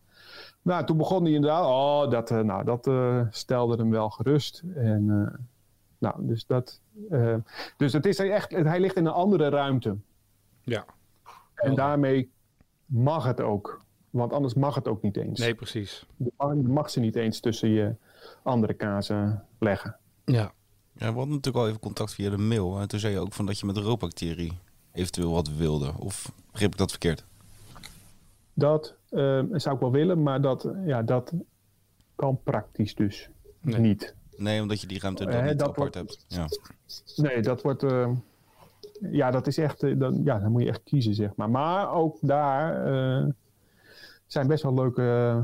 Nou, 0.64 0.86
toen 0.86 0.98
begon 0.98 1.24
hij 1.24 1.34
inderdaad, 1.34 1.66
oh, 1.66 2.12
dat, 2.12 2.32
eh, 2.32 2.40
nou, 2.40 2.64
dat 2.64 2.88
eh, 2.88 3.22
stelde 3.30 3.76
hem 3.76 3.90
wel 3.90 4.10
gerust. 4.10 4.64
En, 4.76 5.10
eh, 5.10 5.40
nou, 5.98 6.28
dus 6.28 6.46
dat, 6.46 6.80
eh, 7.10 7.36
dus 7.78 7.94
het 7.94 8.06
is 8.06 8.20
echt, 8.20 8.52
hij 8.52 8.80
ligt 8.80 8.96
in 8.96 9.06
een 9.06 9.12
andere 9.12 9.50
ruimte. 9.50 9.96
Ja. 10.62 10.86
En 11.56 11.76
daarmee 11.76 12.32
mag 12.86 13.24
het 13.24 13.42
ook. 13.42 13.82
Want 14.10 14.34
anders 14.34 14.54
mag 14.54 14.76
het 14.76 14.88
ook 14.88 15.02
niet 15.02 15.18
eens. 15.18 15.40
Nee, 15.40 15.56
precies. 15.56 16.06
Je 16.18 16.32
mag, 16.64 16.90
ze 16.90 17.00
niet 17.00 17.16
eens 17.16 17.40
tussen 17.40 17.70
je 17.70 17.96
andere 18.44 18.74
kazen 18.74 19.44
leggen. 19.60 19.98
Ja. 20.26 20.52
Ja, 20.96 21.12
we 21.12 21.18
hadden 21.18 21.36
natuurlijk 21.36 21.64
al 21.64 21.68
even 21.68 21.80
contact 21.80 22.14
via 22.14 22.30
de 22.30 22.38
mail. 22.38 22.80
En 22.80 22.88
toen 22.88 23.00
zei 23.00 23.14
je 23.14 23.20
ook 23.20 23.34
van 23.34 23.46
dat 23.46 23.60
je 23.60 23.66
met 23.66 23.78
rookbacterie 23.78 24.58
eventueel 24.92 25.32
wat 25.32 25.50
wilde. 25.50 25.94
Of 26.00 26.32
begreep 26.52 26.72
ik 26.72 26.78
dat 26.78 26.90
verkeerd? 26.90 27.26
Dat 28.54 28.96
eh, 29.14 29.44
zou 29.52 29.76
ik 29.76 29.82
wel 29.82 29.92
willen, 29.92 30.24
maar 30.24 30.42
dat, 30.42 30.70
ja, 30.86 31.02
dat 31.04 31.34
kan 32.16 32.40
praktisch 32.44 32.96
dus 32.96 33.30
Nee. 33.62 33.80
niet. 33.80 34.16
Nee, 34.38 34.62
omdat 34.62 34.82
je 34.82 34.88
die 34.88 35.00
ruimte 35.00 35.26
dan 35.26 35.34
Eh, 35.34 35.44
niet 35.52 35.62
apart 35.62 35.78
wordt- 35.78 35.96
hebt. 35.96 36.26
Ja. 36.28 36.46
Nee, 37.16 37.42
dat 37.42 37.62
wordt. 37.62 37.84
eh, 37.84 38.10
ja, 39.12 39.32
dat 39.32 39.48
is 39.48 39.58
echt. 39.58 39.84
eh, 39.84 40.00
dan, 40.00 40.22
ja, 40.24 40.40
dan 40.40 40.52
moet 40.52 40.62
je 40.64 40.70
echt 40.70 40.82
kiezen, 40.84 41.14
zeg 41.14 41.36
maar. 41.36 41.50
Maar 41.50 41.92
ook 41.94 42.18
daar 42.22 42.86
eh, 42.86 43.30
zijn 44.28 44.48
best 44.48 44.64
wel 44.64 44.74
leuke 44.74 45.42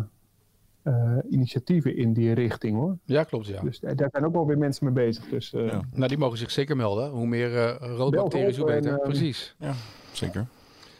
eh, 0.84 1.18
initiatieven 1.30 1.96
in 1.98 2.14
die 2.14 2.34
richting 2.34 2.76
hoor. 2.78 2.98
ja, 3.04 3.24
klopt 3.24 3.48
ja. 3.48 3.62
Dus 3.62 3.80
daar 3.80 4.10
zijn 4.12 4.26
ook 4.26 4.34
wel 4.34 4.46
weer 4.48 4.58
mensen 4.58 4.86
mee 4.86 4.94
bezig. 5.06 5.30
Dus 5.30 5.54
eh, 5.54 5.66
Ja. 5.68 5.82
Nou, 5.94 6.08
die 6.08 6.18
mogen 6.18 6.38
zich 6.38 6.52
zeker 6.52 6.76
melden. 6.76 7.10
Hoe 7.10 7.28
meer 7.28 7.58
eh 7.58 7.96
roodbacteriën, 7.98 8.56
hoe 8.60 8.72
en, 8.72 8.82
beter. 8.82 8.98
ehm, 8.98 9.04
Precies. 9.10 9.56
Zeker. 10.12 10.48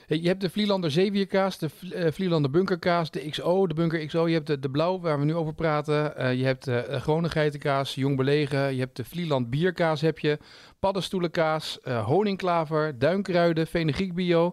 Je 0.10 0.28
hebt 0.28 0.42
de 0.42 0.50
Vlielander 0.50 0.92
zeewierkaas, 0.92 1.58
de 1.58 1.70
eh, 1.94 2.12
Vlielander 2.12 2.52
bunkerkaas, 2.52 3.12
de 3.12 3.30
XO, 3.30 3.68
de 3.68 3.74
bunker 3.74 4.06
XO. 4.06 4.28
Je 4.28 4.34
hebt 4.34 4.48
de, 4.48 4.60
de 4.60 4.70
blauw, 4.70 5.00
waar 5.00 5.20
we 5.20 5.26
nu 5.26 5.36
over 5.36 5.54
praten. 5.54 6.18
Eh, 6.18 6.34
je 6.34 6.46
hebt 6.46 6.66
de 6.66 6.86
uh, 6.90 7.02
gewone 7.02 7.30
geitenkaas, 7.30 7.96
jong 7.96 8.18
belegen. 8.18 8.74
Je 8.74 8.80
hebt 8.80 8.96
de 8.96 9.04
Vlieland 9.04 9.50
bierkaas 9.50 10.02
heb 10.02 10.20
je. 10.20 10.38
Paddenstoelenkaas, 10.80 11.80
eh, 11.82 12.06
honingklaver, 12.06 13.00
duinkruiden, 13.00 13.68
fenugreek 13.68 14.14
bio. 14.14 14.52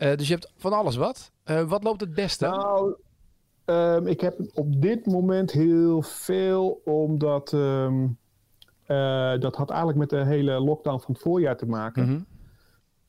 Eh, 0.00 0.16
dus 0.16 0.26
je 0.26 0.32
hebt 0.32 0.52
van 0.56 0.72
alles 0.72 0.96
wat. 0.96 1.32
Eh, 1.44 1.62
wat 1.62 1.84
loopt 1.84 2.00
het 2.00 2.14
beste? 2.14 2.46
Nou, 2.46 2.94
ehm, 3.64 4.06
ik 4.06 4.20
heb 4.20 4.40
op 4.54 4.82
dit 4.82 5.06
moment 5.06 5.52
heel 5.52 6.02
veel, 6.02 6.80
omdat 6.84 7.52
ehm, 7.52 8.06
eh, 8.86 9.38
dat 9.38 9.56
had 9.56 9.70
eigenlijk 9.70 9.98
met 9.98 10.10
de 10.10 10.24
hele 10.24 10.60
lockdown 10.60 10.98
van 11.00 11.14
het 11.14 11.22
voorjaar 11.22 11.56
te 11.56 11.66
maken. 11.66 12.04
Mhm. 12.04 12.20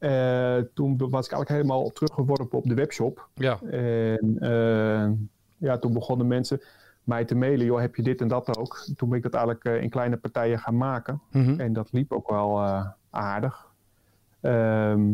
Eh, 0.02 0.58
toen 0.74 0.98
was 0.98 1.26
ik 1.26 1.32
eigenlijk 1.32 1.50
helemaal 1.50 1.90
teruggeworpen 1.90 2.58
op 2.58 2.64
de 2.64 2.74
webshop. 2.74 3.30
Ja, 3.34 3.60
En 3.62 4.38
eh, 4.40 5.10
ja, 5.58 5.78
toen 5.78 5.94
begonnen 5.94 6.28
mensen 6.28 6.62
mij 7.04 7.26
te 7.26 7.36
mailen, 7.36 7.66
joh, 7.66 7.80
heb 7.80 7.96
je 7.96 8.04
dit 8.04 8.22
en 8.22 8.28
dat 8.28 8.58
ook? 8.58 8.86
Toen 8.96 9.10
ben 9.10 9.18
ik 9.18 9.24
dat 9.24 9.34
eigenlijk 9.34 9.66
eh, 9.66 9.82
in 9.82 9.90
kleine 9.90 10.18
partijen 10.18 10.60
gaan 10.60 10.78
maken. 10.78 11.22
Mhm. 11.32 11.60
En 11.60 11.74
dat 11.74 11.92
liep 11.92 12.12
ook 12.12 12.30
wel 12.30 12.62
aardig. 13.10 13.72
Ehm, 14.42 15.12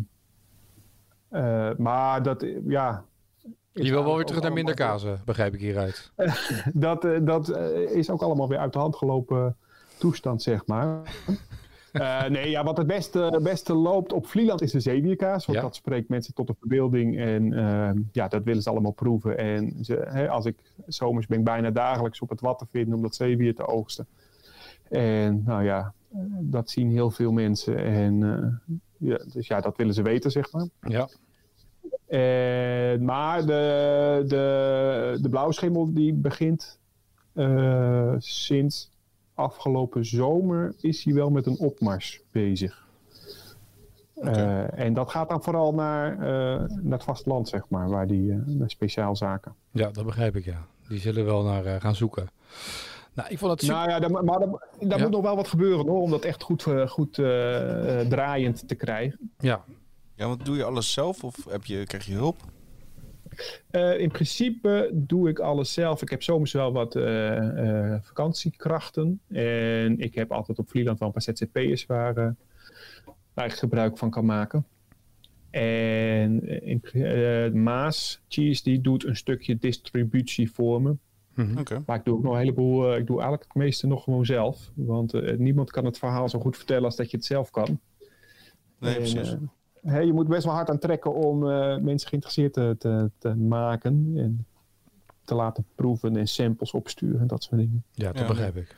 eh, 1.30 1.70
maar 1.78 2.24
dat, 2.24 2.46
ja... 2.68 3.04
je 3.72 3.92
wil 3.92 4.04
wel 4.04 4.16
weer 4.16 4.26
terug 4.26 4.42
naar 4.42 4.54
minder 4.54 4.76
kazen, 4.76 5.22
begrijp 5.26 5.54
ik 5.54 5.60
hieruit. 5.60 6.12
dat, 6.74 7.08
dat 7.22 7.58
is 7.90 8.10
ook 8.10 8.22
allemaal 8.22 8.48
weer 8.48 8.60
uit 8.60 8.74
de 8.74 8.80
hand 8.80 8.96
gelopen 8.96 9.56
toestand, 9.98 10.42
zeg 10.42 10.66
maar. 10.66 11.02
Eh, 11.92 12.26
nee, 12.26 12.50
ja, 12.50 12.64
wat 12.64 12.78
het 12.78 12.88
beste, 12.88 13.40
beste 13.44 13.74
loopt 13.74 14.14
op 14.14 14.28
Vlieland 14.28 14.62
is 14.62 14.72
de 14.72 14.80
zeewierkaas. 14.80 15.46
Want 15.46 15.58
Ja. 15.58 15.64
dat 15.64 15.76
spreekt 15.76 16.10
mensen 16.10 16.34
tot 16.34 16.48
de 16.48 16.56
verbeelding. 16.60 17.20
En 17.20 17.54
eh, 17.54 17.90
ja, 18.12 18.28
dat 18.28 18.44
willen 18.44 18.62
ze 18.62 18.70
allemaal 18.70 18.92
proeven. 18.92 19.38
En 19.38 19.74
ze, 19.82 20.06
hè, 20.08 20.30
als 20.30 20.46
ik 20.46 20.56
zomers 20.88 21.28
ben 21.28 21.38
ik 21.40 21.44
bijna 21.44 21.72
dagelijks 21.72 22.22
op 22.22 22.30
het 22.30 22.42
wat 22.42 22.60
te 22.60 22.66
vinden 22.72 22.94
om 22.96 23.02
dat 23.02 23.16
zeewier 23.16 23.56
te 23.56 23.68
oogsten. 23.68 24.08
En 24.90 25.44
nou 25.46 25.64
ja, 25.64 25.94
dat 26.42 26.70
zien 26.70 26.92
heel 26.92 27.12
veel 27.12 27.32
mensen. 27.32 27.78
En 27.78 28.24
eh, 28.24 28.76
ja, 29.10 29.20
dus 29.34 29.48
ja, 29.48 29.62
dat 29.62 29.78
willen 29.78 29.94
ze 29.94 30.02
weten, 30.02 30.32
zeg 30.32 30.52
maar. 30.52 30.68
Ja, 30.82 31.08
En, 32.08 33.06
maar 33.06 33.46
de, 33.46 34.24
de, 34.28 35.18
de 35.22 35.30
blauwschimmel 35.30 35.94
die 35.94 36.14
begint 36.14 36.80
eh, 37.34 38.14
sinds 38.18 38.92
afgelopen 39.38 40.06
zomer 40.06 40.74
is 40.82 41.04
hij 41.04 41.14
wel 41.14 41.30
met 41.30 41.46
een 41.46 41.58
opmars 41.60 42.22
bezig. 42.32 42.86
Eh, 44.16 44.80
en 44.80 44.94
dat 44.94 45.10
gaat 45.10 45.30
dan 45.30 45.44
vooral 45.44 45.74
naar, 45.74 46.12
eh, 46.14 46.20
naar 46.82 46.92
het 46.98 47.04
vasteland, 47.04 47.48
zeg 47.50 47.70
maar, 47.70 47.90
waar 47.90 48.08
die 48.08 48.32
eh, 48.32 48.38
naar 48.46 48.70
speciaalzaken. 48.70 49.54
ja, 49.72 49.90
dat 49.92 50.06
begrijp 50.06 50.36
ik, 50.36 50.46
ja. 50.46 50.66
Die 50.88 51.00
zullen 51.00 51.26
wel 51.26 51.44
naar 51.44 51.66
eh, 51.66 51.82
gaan 51.82 51.96
zoeken. 51.96 52.28
Nou, 53.14 53.30
ik 53.30 53.38
vond 53.38 53.52
het 53.52 53.62
super... 53.62 53.76
Nou 53.76 53.90
ja, 53.90 54.00
daar, 54.00 54.12
maar 54.12 54.40
daar, 54.40 54.50
daar 54.80 54.98
Ja. 54.98 55.04
moet 55.04 55.12
nog 55.12 55.22
wel 55.22 55.36
wat 55.36 55.48
gebeuren 55.48 55.88
hoor, 55.88 56.02
om 56.02 56.10
dat 56.10 56.24
echt 56.24 56.44
goed, 56.44 56.66
goed 56.88 57.14
draaiend 58.10 58.68
te 58.68 58.76
krijgen. 58.76 59.32
Ja, 59.40 59.64
Ja, 60.16 60.28
want 60.28 60.46
doe 60.46 60.56
je 60.56 60.64
alles 60.64 60.94
zelf 60.94 61.24
of 61.24 61.46
heb 61.50 61.66
je, 61.66 61.84
krijg 61.86 62.06
je 62.06 62.14
hulp? 62.14 62.36
Eh, 63.70 64.00
in 64.00 64.12
principe 64.12 64.90
doe 64.94 65.30
ik 65.30 65.40
alles 65.40 65.74
zelf. 65.74 66.02
Ik 66.02 66.10
heb 66.10 66.24
soms 66.24 66.52
wel 66.52 66.72
wat 66.72 66.96
eh, 66.96 67.94
eh, 67.94 68.02
vakantiekrachten. 68.02 69.20
En 69.28 70.00
ik 70.00 70.16
heb 70.16 70.32
altijd 70.32 70.60
op 70.60 70.70
Vlieland 70.70 71.00
wel 71.00 71.08
een 71.08 71.14
paar 71.14 71.36
ZZP'ers 71.36 71.86
waar, 71.86 72.36
waar 73.34 73.46
ik 73.46 73.54
gebruik 73.54 73.98
van 73.98 74.10
kan 74.10 74.26
maken. 74.26 74.66
En 75.50 76.62
in, 76.64 77.64
Maas 77.64 78.22
Cheese 78.28 78.64
die 78.64 78.82
doet 78.82 79.06
een 79.06 79.16
stukje 79.16 79.58
distributie 79.58 80.52
voor 80.52 80.82
me. 80.82 80.96
Mhm. 81.38 81.58
Oké. 81.58 81.84
Maar 81.86 81.98
ik 81.98 82.06
doe 82.06 82.16
ook 82.16 82.24
nog 82.24 82.34
een 82.34 82.40
heleboel. 82.40 82.96
ik 82.96 83.08
doe 83.08 83.16
eigenlijk 83.16 83.44
het 83.54 83.64
meeste 83.64 83.88
nog 83.88 84.04
gewoon 84.04 84.26
zelf. 84.26 84.72
Want 84.74 85.14
eh, 85.14 85.38
niemand 85.38 85.72
kan 85.72 85.86
het 85.86 85.98
verhaal 85.98 86.30
zo 86.30 86.40
goed 86.40 86.58
vertellen 86.58 86.84
als 86.84 86.96
dat 86.96 87.12
je 87.12 87.18
het 87.18 87.26
zelf 87.26 87.50
kan. 87.50 87.80
Nee, 88.80 88.94
En, 88.94 88.98
precies. 88.98 89.36
Hè, 89.90 90.00
je 90.00 90.14
moet 90.14 90.28
best 90.28 90.44
wel 90.44 90.54
hard 90.54 90.70
aan 90.70 90.80
trekken 90.80 91.14
om 91.14 91.50
eh, 91.50 91.78
mensen 91.78 92.08
geïnteresseerd 92.10 92.54
te, 92.54 92.76
te, 92.80 93.12
te 93.18 93.36
maken. 93.36 94.14
En 94.16 94.46
te 95.28 95.36
laten 95.36 95.66
proeven 95.76 96.18
en 96.18 96.28
samples 96.28 96.72
opsturen 96.72 97.20
en 97.20 97.28
dat 97.28 97.44
soort 97.44 97.62
dingen. 97.62 97.84
Ja, 97.92 98.12
dat 98.12 98.22
Ja, 98.22 98.28
begrijp 98.28 98.56
ik. 98.56 98.76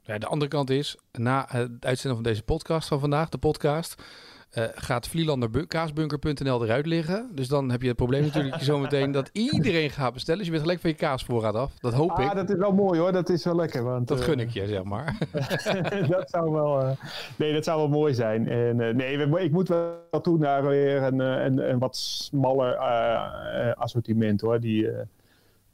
Ja, 0.00 0.18
de 0.18 0.26
andere 0.26 0.50
kant 0.50 0.70
is, 0.70 0.96
na 1.12 1.44
het 1.48 1.84
uitzenden 1.84 2.22
van 2.22 2.30
deze 2.32 2.42
podcast 2.42 2.88
van 2.88 3.00
vandaag, 3.00 3.28
de 3.28 3.38
podcast, 3.38 4.02
eh, 4.50 4.64
gaat 4.74 5.08
vlielanderkaasbunker.nl 5.08 6.64
eruit 6.64 6.86
liggen. 6.86 7.30
Dus 7.34 7.48
dan 7.48 7.70
heb 7.70 7.80
je 7.82 7.88
het 7.88 7.96
probleem 7.96 8.22
natuurlijk 8.22 8.62
zometeen 8.72 9.12
dat 9.12 9.30
iedereen 9.32 9.90
gaat 9.90 10.12
bestellen. 10.12 10.36
Dus 10.38 10.46
je 10.46 10.52
bent 10.52 10.62
gelijk 10.64 10.80
van 10.82 10.90
je 10.90 10.96
kaasvoorraad 10.96 11.54
af. 11.54 11.72
Dat 11.78 11.92
hoop 11.92 12.10
Ah, 12.10 12.24
ik. 12.24 12.34
dat 12.34 12.50
is 12.50 12.56
wel 12.56 12.72
mooi 12.72 13.00
hoor. 13.00 13.12
Dat 13.12 13.28
is 13.28 13.44
wel 13.44 13.56
lekker. 13.56 13.82
Want, 13.82 14.08
Dat 14.08 14.18
eh, 14.18 14.24
gun 14.24 14.40
ik 14.40 14.50
je, 14.50 14.66
zeg 14.66 14.82
maar. 14.82 15.18
dat 16.08 16.30
zou 16.30 16.50
wel, 16.52 16.80
eh, 16.80 16.90
nee, 17.36 17.52
dat 17.52 17.64
zou 17.64 17.78
wel 17.78 17.88
mooi 17.88 18.14
zijn. 18.14 18.48
En, 18.48 18.80
eh, 18.80 18.94
nee, 18.94 19.42
ik 19.42 19.52
moet 19.52 19.68
wel 19.68 20.20
toe 20.22 20.38
naar 20.38 20.66
weer 20.66 21.02
een, 21.02 21.20
eh, 21.20 21.44
een, 21.44 21.70
een 21.70 21.78
wat 21.78 21.96
smaller 21.96 22.74
eh, 22.74 23.68
eh, 23.68 23.76
assortiment 23.76 24.40
hoor. 24.40 24.60
Die 24.60 24.90
eh 24.90 25.02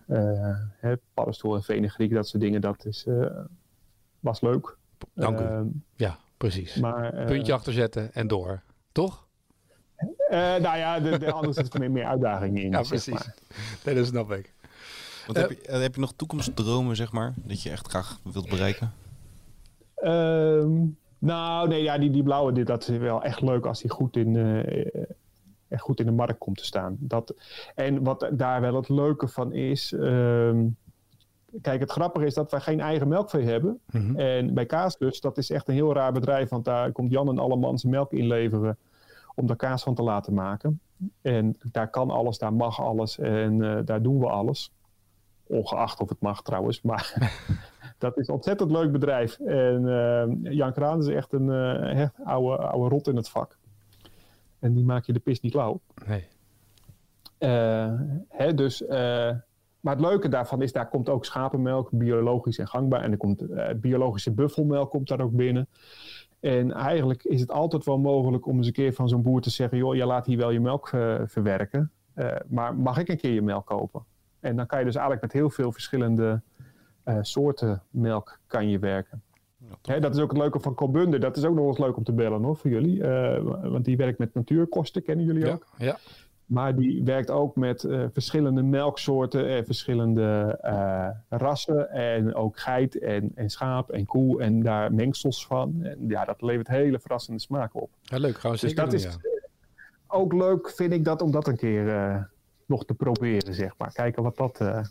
eh, 0.07 0.57
hè, 0.77 0.95
paddenstoel 1.15 1.55
en 1.55 1.63
venegriek, 1.63 2.13
dat 2.15 2.29
soort 2.29 2.43
dingen, 2.43 2.61
dat 2.61 2.85
is, 2.85 3.05
eh, 3.07 3.27
was 4.21 4.41
leuk. 4.41 4.77
Dank 5.15 5.41
u. 5.41 5.43
Ehm, 5.45 5.65
Ja, 5.97 6.19
Precies. 6.37 6.75
Maar, 6.75 7.13
eh, 7.15 7.27
Puntje 7.27 7.53
achter 7.53 7.73
zetten 7.73 8.13
en 8.15 8.27
door. 8.29 8.63
Toch? 8.93 9.25
eh, 10.29 10.39
nou 10.39 10.77
ja, 10.79 11.01
de, 11.01 11.19
de, 11.19 11.33
anders 11.33 11.57
zit 11.57 11.75
er 11.75 11.81
meer, 11.81 11.91
meer 11.91 12.05
uitdagingen 12.07 12.63
in. 12.63 12.71
Ja, 12.77 12.79
zeg 12.83 12.89
precies. 12.89 13.13
maar. 13.15 13.35
Nee, 13.85 13.95
dat 13.95 14.07
snap 14.07 14.33
ik. 14.33 14.53
Want 15.27 15.39
heb, 15.39 15.51
je, 15.51 15.61
eh, 15.63 15.81
heb 15.81 15.95
je 15.95 16.01
nog 16.01 16.13
toekomstdromen, 16.17 16.97
zeg 16.97 17.13
maar, 17.13 17.35
dat 17.37 17.63
je 17.63 17.71
echt 17.71 17.87
graag 17.89 18.19
wilt 18.33 18.49
bereiken? 18.49 18.93
Ehm, 19.95 20.71
nou, 21.19 21.69
nee, 21.69 21.83
ja, 21.83 21.99
die, 21.99 22.11
die 22.11 22.23
blauwe, 22.23 22.53
dit, 22.53 22.67
dat 22.67 22.89
is 22.89 22.99
wel 22.99 23.23
echt 23.23 23.41
leuk 23.41 23.67
als 23.67 23.81
die 23.81 23.91
goed 23.91 24.17
in, 24.17 24.37
eh, 24.37 25.03
echt 25.69 25.83
goed 25.83 26.01
in 26.01 26.07
de 26.07 26.13
markt 26.13 26.39
komt 26.39 26.57
te 26.59 26.65
staan. 26.65 26.97
Dat, 27.01 27.35
en 27.75 28.03
wat 28.03 28.29
daar 28.33 28.61
wel 28.61 28.75
het 28.75 28.89
leuke 28.89 29.29
van 29.29 29.53
is. 29.53 29.93
ehm, 29.93 30.65
kijk, 31.61 31.81
het 31.81 31.91
grappige 31.91 32.27
is 32.27 32.35
dat 32.35 32.51
wij 32.51 32.61
geen 32.61 32.81
eigen 32.81 33.09
melkvee 33.09 33.45
hebben. 33.45 33.81
Mhm. 33.91 34.17
En 34.17 34.55
bij 34.55 34.67
Kaas 34.67 34.97
dus, 34.99 35.21
dat 35.21 35.39
is 35.39 35.51
echt 35.51 35.69
een 35.69 35.75
heel 35.75 35.95
raar 35.95 36.13
bedrijf. 36.13 36.49
Want 36.49 36.65
daar 36.65 36.93
komt 36.93 37.11
Jan 37.11 37.29
en 37.29 37.39
Alleman 37.39 37.79
zijn 37.79 37.93
melk 37.93 38.13
inleveren 38.13 38.79
om 39.35 39.47
daar 39.47 39.57
kaas 39.57 39.83
van 39.83 39.95
te 39.95 40.03
laten 40.03 40.35
maken. 40.35 40.81
En 41.23 41.57
daar 41.73 41.91
kan 41.91 42.11
alles, 42.11 42.39
daar 42.39 42.53
mag 42.53 42.81
alles 42.81 43.19
en 43.19 43.63
eh, 43.63 43.79
daar 43.85 44.03
doen 44.03 44.19
we 44.19 44.27
alles. 44.27 44.73
Ongeacht 45.47 46.01
of 46.01 46.09
het 46.09 46.21
mag 46.21 46.43
trouwens, 46.43 46.83
maar 46.83 47.33
dat 47.99 48.17
is 48.19 48.29
een 48.29 48.35
ontzettend 48.35 48.71
leuk 48.71 48.93
bedrijf. 48.93 49.39
En 49.39 49.89
eh, 49.89 50.53
Jan 50.53 50.73
Kraan 50.73 50.99
is 50.99 51.07
echt 51.07 51.33
een 51.33 51.51
echt 51.83 52.15
oude, 52.25 52.57
oude 52.57 52.89
rot 52.89 53.09
in 53.09 53.17
het 53.17 53.29
vak. 53.29 53.57
En 54.59 54.75
die 54.75 54.85
maak 54.85 55.05
je 55.05 55.13
de 55.13 55.19
pis 55.19 55.41
niet 55.41 55.55
lauw. 55.55 55.81
Nee. 56.07 56.27
Hè, 58.29 58.55
dus, 58.55 58.85
maar 59.87 59.97
het 59.97 60.05
leuke 60.05 60.29
daarvan 60.29 60.63
is, 60.63 60.73
daar 60.73 60.89
komt 60.89 61.09
ook 61.09 61.25
schapenmelk, 61.25 61.89
biologisch 61.93 62.59
en 62.59 62.69
gangbaar. 62.69 63.03
En 63.03 63.11
er 63.11 63.17
komt 63.17 63.41
eh, 63.41 63.75
biologische 63.77 64.33
buffelmelk 64.33 64.91
komt 64.91 65.09
daar 65.09 65.21
ook 65.21 65.33
binnen. 65.33 65.69
En 66.41 66.73
eigenlijk 66.73 67.25
is 67.25 67.41
het 67.41 67.51
altijd 67.51 67.85
wel 67.85 67.99
mogelijk 67.99 68.47
om 68.47 68.57
eens 68.57 68.67
een 68.67 68.73
keer 68.73 68.93
van 68.93 69.09
zo'n 69.09 69.23
boer 69.23 69.41
te 69.41 69.51
zeggen: 69.51 69.79
joh, 69.79 69.95
je 69.95 70.07
laat 70.07 70.27
hier 70.27 70.37
wel 70.37 70.51
je 70.51 70.61
melk 70.61 70.89
eh, 70.89 71.15
verwerken. 71.25 71.91
eh, 72.15 72.37
maar 72.49 72.75
mag 72.75 72.99
ik 72.99 73.09
een 73.09 73.17
keer 73.17 73.33
je 73.33 73.43
melk 73.43 73.67
kopen? 73.67 74.05
En 74.41 74.57
dan 74.57 74.67
kan 74.67 74.79
je 74.79 74.85
dus 74.85 74.95
eigenlijk 74.95 75.25
met 75.25 75.33
heel 75.33 75.51
veel 75.51 75.73
verschillende 75.73 76.41
soorten 77.21 77.83
melk 77.91 78.39
kan 78.47 78.69
je 78.69 78.79
werken. 78.79 79.23
Hè, 79.83 80.01
dat 80.01 80.15
is 80.15 80.21
ook 80.21 80.31
het 80.31 80.39
leuke 80.41 80.61
van 80.61 80.75
Colbunde. 80.75 81.19
Dat 81.19 81.37
is 81.37 81.45
ook 81.45 81.55
nog 81.55 81.67
eens 81.67 81.79
leuk 81.79 81.97
om 81.97 82.05
te 82.05 82.13
bellen 82.13 82.43
hoor, 82.43 82.57
voor 82.57 82.71
jullie. 82.71 83.03
Want 83.71 83.85
die 83.85 83.97
werkt 83.97 84.19
met 84.19 84.35
natuurkosten, 84.35 85.03
kennen 85.03 85.25
jullie 85.25 85.45
Ja. 85.45 85.53
ook? 85.53 85.67
ja. 85.79 85.97
Maar 86.47 86.77
die 86.77 87.05
werkt 87.05 87.31
ook 87.31 87.57
met 87.57 87.85
eh, 87.85 88.05
verschillende 88.13 88.63
melksoorten 88.63 89.49
en 89.49 89.65
verschillende 89.65 90.59
eh, 90.63 91.09
rassen. 91.29 91.91
En 91.91 92.35
ook 92.35 92.59
geit 92.59 92.99
en, 92.99 93.33
en 93.35 93.51
schaap 93.51 93.91
en 93.91 94.07
koe 94.07 94.43
en 94.43 94.63
daar 94.63 94.95
mengsels 94.95 95.47
van. 95.47 95.83
En 95.83 96.09
ja, 96.09 96.25
dat 96.25 96.43
levert 96.43 96.69
hele 96.69 96.99
verrassende 96.99 97.41
smaken 97.41 97.81
op. 97.81 97.91
Ja, 98.03 98.19
leuk. 98.19 98.39
Gaan 98.39 98.53
we 98.53 98.59
Dus 98.59 98.75
dat 98.75 98.91
doen, 98.91 98.95
is 98.95 99.05
ja. 99.05 99.11
ook 100.07 100.33
leuk, 100.33 100.71
vind 100.71 100.93
ik 100.93 101.05
dat, 101.05 101.23
om 101.23 101.31
dat 101.31 101.47
een 101.47 101.57
keer 101.57 101.89
eh, 101.89 102.23
nog 102.67 102.85
te 102.85 102.95
proberen, 102.95 103.55
zeg 103.55 103.75
maar. 103.79 103.93
Kijken 103.93 104.23
wat 104.23 104.37
dat 104.37 104.61
eh, 104.61 104.85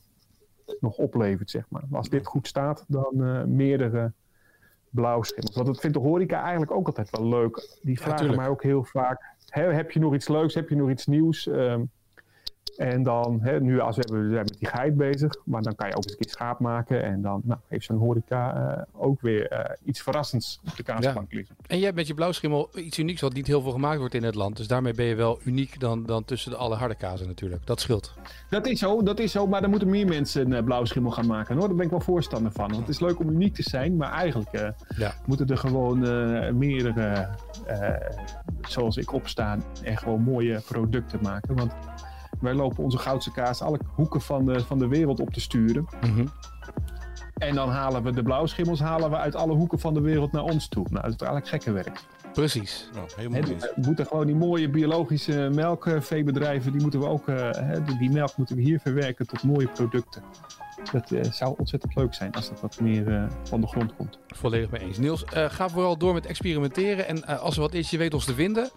nog 0.80 0.98
oplevert, 0.98 1.50
zeg 1.50 1.66
maar. 1.70 1.84
Als 1.92 2.10
dit 2.10 2.26
goed 2.26 2.48
staat, 2.48 2.86
dan 2.88 3.24
eh, 3.24 3.44
meerdere 4.96 5.02
blauwschimmels. 5.02 5.56
Want 5.56 5.68
dat 5.68 5.80
vindt 5.80 5.96
de 5.96 6.02
horeca 6.02 6.42
eigenlijk 6.42 6.72
ook 6.72 6.88
altijd 6.88 7.10
wel 7.10 7.28
leuk. 7.28 7.78
Die 7.82 8.00
vragen 8.00 8.36
mij 8.36 8.48
ook 8.48 8.64
heel 8.64 8.84
vaak, 8.84 9.34
heb 9.50 9.92
je 9.92 10.00
nog 10.00 10.14
iets 10.14 10.28
leuks, 10.28 10.54
heb 10.54 10.70
je 10.70 10.76
nog 10.76 10.90
iets 10.90 11.06
nieuws? 11.06 11.48
Ehm, 11.48 11.84
en 12.78 13.04
dan, 13.04 13.40
hè, 13.42 13.62
nu 13.62 13.80
als 13.80 13.96
we, 13.96 14.02
hebben, 14.06 14.28
we 14.28 14.34
zijn 14.34 14.46
met 14.46 14.60
die 14.60 14.68
geit 14.68 14.98
bezig, 14.98 15.36
maar 15.46 15.62
dan 15.62 15.76
kan 15.76 15.88
je 15.88 15.96
ook 15.96 16.04
eens 16.04 16.12
een 16.12 16.20
keer 16.20 16.30
schaap 16.30 16.60
maken. 16.60 17.04
En 17.04 17.22
dan 17.22 17.42
nou, 17.44 17.60
heeft 17.68 17.86
zo'n 17.86 17.98
horeca 17.98 18.76
eh, 18.76 18.84
ook 18.92 19.22
weer 19.22 19.48
eh, 19.48 19.76
iets 19.84 20.02
verrassends 20.02 20.60
op 20.70 20.76
de 20.76 20.84
kaasbank 20.84 21.34
liggen. 21.34 21.56
En 21.68 21.76
jij 21.76 21.86
hebt 21.86 21.98
met 21.98 22.08
je 22.08 22.14
blauwschimmel 22.14 22.70
iets 22.74 23.00
unieks 23.00 23.22
wat 23.22 23.34
niet 23.34 23.48
heel 23.48 23.62
veel 23.62 23.72
gemaakt 23.72 24.00
wordt 24.00 24.14
in 24.14 24.24
het 24.24 24.36
land. 24.36 24.58
Dus 24.58 24.68
daarmee 24.68 24.94
ben 24.94 25.06
je 25.06 25.16
wel 25.16 25.40
uniek 25.44 25.80
dan, 25.80 26.06
dan 26.06 26.26
tussen 26.26 26.52
de 26.52 26.58
alle 26.58 26.76
harde 26.76 26.96
kazen 26.96 27.28
natuurlijk. 27.28 27.66
Dat 27.66 27.80
scheelt. 27.80 28.14
Dat 28.50 28.68
is 28.68 28.80
zo, 28.80 29.04
dat 29.04 29.20
is 29.20 29.32
zo, 29.32 29.48
maar 29.48 29.62
dan 29.62 29.70
moeten 29.70 29.90
meer 29.90 30.08
mensen 30.08 30.46
een 30.46 30.58
uh, 30.58 30.64
blauwe 30.64 30.88
schimmel 30.88 31.12
gaan 31.12 31.28
maken. 31.28 31.56
Hoor. 31.58 31.68
Daar 31.68 31.76
ben 31.76 31.86
ik 31.86 31.92
wel 31.92 32.02
voorstander 32.02 32.52
van. 32.52 32.68
Want 32.68 32.80
het 32.80 32.90
is 32.90 33.00
leuk 33.00 33.20
om 33.20 33.30
uniek 33.30 33.54
te 33.54 33.64
zijn, 33.64 33.96
maar 33.96 34.12
eigenlijk 34.12 34.54
uh, 34.54 34.68
Ja. 34.98 35.14
moeten 35.26 35.48
er 35.48 35.58
gewoon 35.58 36.06
uh, 36.06 36.52
meerdere, 36.52 37.30
uh, 37.68 37.90
zoals 38.62 38.98
ik 38.98 39.14
opstaan, 39.14 39.64
en 39.84 39.98
gewoon 39.98 40.22
mooie 40.22 40.62
producten 40.68 41.20
maken. 41.22 41.56
Want 41.56 41.74
wij 42.42 42.54
lopen 42.54 42.84
onze 42.84 42.98
goudse 42.98 43.32
kaas 43.32 43.62
alle 43.62 43.80
hoeken 43.96 44.22
van 44.22 44.46
de, 44.46 44.60
van 44.60 44.80
de 44.80 44.88
wereld 44.88 45.20
op 45.20 45.34
te 45.34 45.42
sturen. 45.42 45.88
Mhm. 46.02 46.26
En 47.36 47.56
dan 47.56 47.70
halen 47.70 48.04
we 48.04 48.12
de 48.12 48.24
blauwschimmels 48.24 48.80
halen 48.80 49.10
we 49.10 49.18
uit 49.18 49.36
alle 49.36 49.54
hoeken 49.54 49.80
van 49.80 49.94
de 49.94 50.02
wereld 50.02 50.32
naar 50.32 50.44
ons 50.44 50.68
toe. 50.68 50.86
Nou, 50.90 51.04
dat 51.04 51.22
is 51.22 51.28
eigenlijk 51.28 51.48
gekke 51.48 51.72
werk. 51.72 52.00
Precies. 52.34 52.90
Nou, 52.94 53.10
helemaal 53.16 53.42
we 53.42 53.82
moeten 53.86 54.06
gewoon 54.06 54.26
die 54.26 54.36
mooie 54.36 54.70
biologische 54.70 55.50
melkveebedrijven, 55.54 56.72
die 56.72 56.82
moeten 56.82 57.00
we 57.00 57.06
ook, 57.06 57.28
eh, 57.28 57.50
hè, 57.52 57.84
die, 57.84 58.10
melk 58.10 58.38
moeten 58.38 58.56
we 58.56 58.62
hier 58.62 58.80
verwerken 58.80 59.28
tot 59.28 59.44
mooie 59.44 59.68
producten. 59.68 60.24
Dat 60.92 61.12
eh, 61.12 61.32
zou 61.32 61.56
ontzettend 61.58 61.96
leuk 61.96 62.14
zijn 62.14 62.32
als 62.32 62.50
dat 62.50 62.62
wat 62.62 62.80
meer 62.80 63.08
eh, 63.08 63.24
van 63.44 63.62
de 63.62 63.68
grond 63.68 63.96
komt. 63.96 64.20
Volledig 64.28 64.70
mee 64.70 64.82
eens. 64.82 64.98
Niels, 64.98 65.26
eh, 65.26 65.50
ga 65.50 65.70
vooral 65.70 65.98
door 65.98 66.14
met 66.14 66.26
experimenteren. 66.26 67.08
En 67.08 67.40
als 67.40 67.56
er 67.56 67.62
wat 67.62 67.74
is, 67.74 67.90
je 67.90 67.98
weet 67.98 68.14
ons 68.14 68.26
te 68.26 68.34
vinden. 68.34 68.70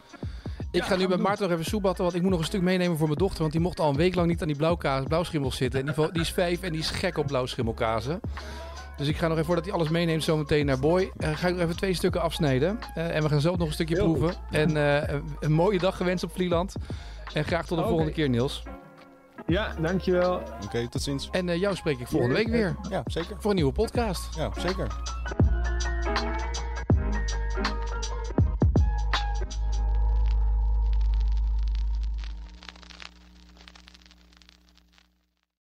Ik 0.78 0.84
ga 0.84 0.96
nu 0.96 1.06
doen. 1.06 1.20
Maarten 1.20 1.42
nog 1.48 1.58
even 1.58 1.70
soebatten, 1.70 2.04
want 2.04 2.16
ik 2.16 2.22
moet 2.22 2.30
nog 2.30 2.40
een 2.40 2.46
stuk 2.46 2.60
meenemen 2.62 2.96
voor 2.96 3.06
mijn 3.06 3.18
dochter. 3.18 3.40
Want 3.40 3.52
die 3.52 3.60
mocht 3.60 3.80
al 3.80 3.88
een 3.90 3.96
week 3.96 4.14
lang 4.14 4.28
niet 4.28 4.40
aan 4.40 4.46
die 4.48 4.56
blauwkaas, 4.56 5.04
blauwschimmels 5.04 5.56
zitten. 5.56 5.86
En 5.86 5.94
die, 5.94 6.12
die 6.12 6.22
is 6.22 6.32
vijf 6.32 6.62
en 6.62 6.72
die 6.72 6.80
is 6.80 6.90
gek 6.90 7.18
op 7.18 7.26
blauwschimmelkazen. 7.26 8.20
Dus 8.96 9.08
ik 9.08 9.16
ga 9.16 9.22
nog 9.22 9.32
even, 9.32 9.44
voordat 9.46 9.64
hij 9.64 9.74
alles 9.74 9.88
meeneemt, 9.88 10.24
zo 10.24 10.36
meteen 10.36 10.66
naar 10.66 10.78
Boy. 10.78 11.12
eh, 11.16 11.36
ga 11.36 11.48
ik 11.48 11.54
nog 11.54 11.62
even 11.62 11.76
twee 11.76 11.94
stukken 11.94 12.20
afsnijden. 12.22 12.78
Eh, 12.94 13.16
en 13.16 13.22
we 13.22 13.28
gaan 13.28 13.40
zelf 13.40 13.56
nog 13.56 13.66
een 13.66 13.72
stukje 13.74 13.94
Heel 13.94 14.12
proeven. 14.12 14.34
En 14.50 14.76
eh, 14.76 15.14
een, 15.40 15.52
mooie 15.52 15.78
dag 15.78 15.96
gewenst 15.96 16.24
op 16.24 16.32
Vlieland. 16.32 16.74
En 17.32 17.44
graag 17.44 17.66
tot 17.66 17.78
de 17.78 17.84
volgende 17.84 18.12
keer, 18.12 18.28
Niels. 18.28 18.62
Ja, 19.46 19.74
dankjewel. 19.80 20.42
Oké, 20.64 20.88
tot 20.88 21.02
ziens. 21.02 21.28
En 21.30 21.48
eh, 21.48 21.60
jou 21.60 21.76
spreek 21.76 21.98
ik 21.98 22.06
volgende 22.06 22.34
week 22.34 22.48
weer 22.48 22.76
Ja, 22.90 23.02
zeker. 23.06 23.36
voor 23.38 23.50
een 23.50 23.56
nieuwe 23.56 23.72
podcast. 23.72 24.36
Ja, 24.36 24.50
zeker. 24.58 24.86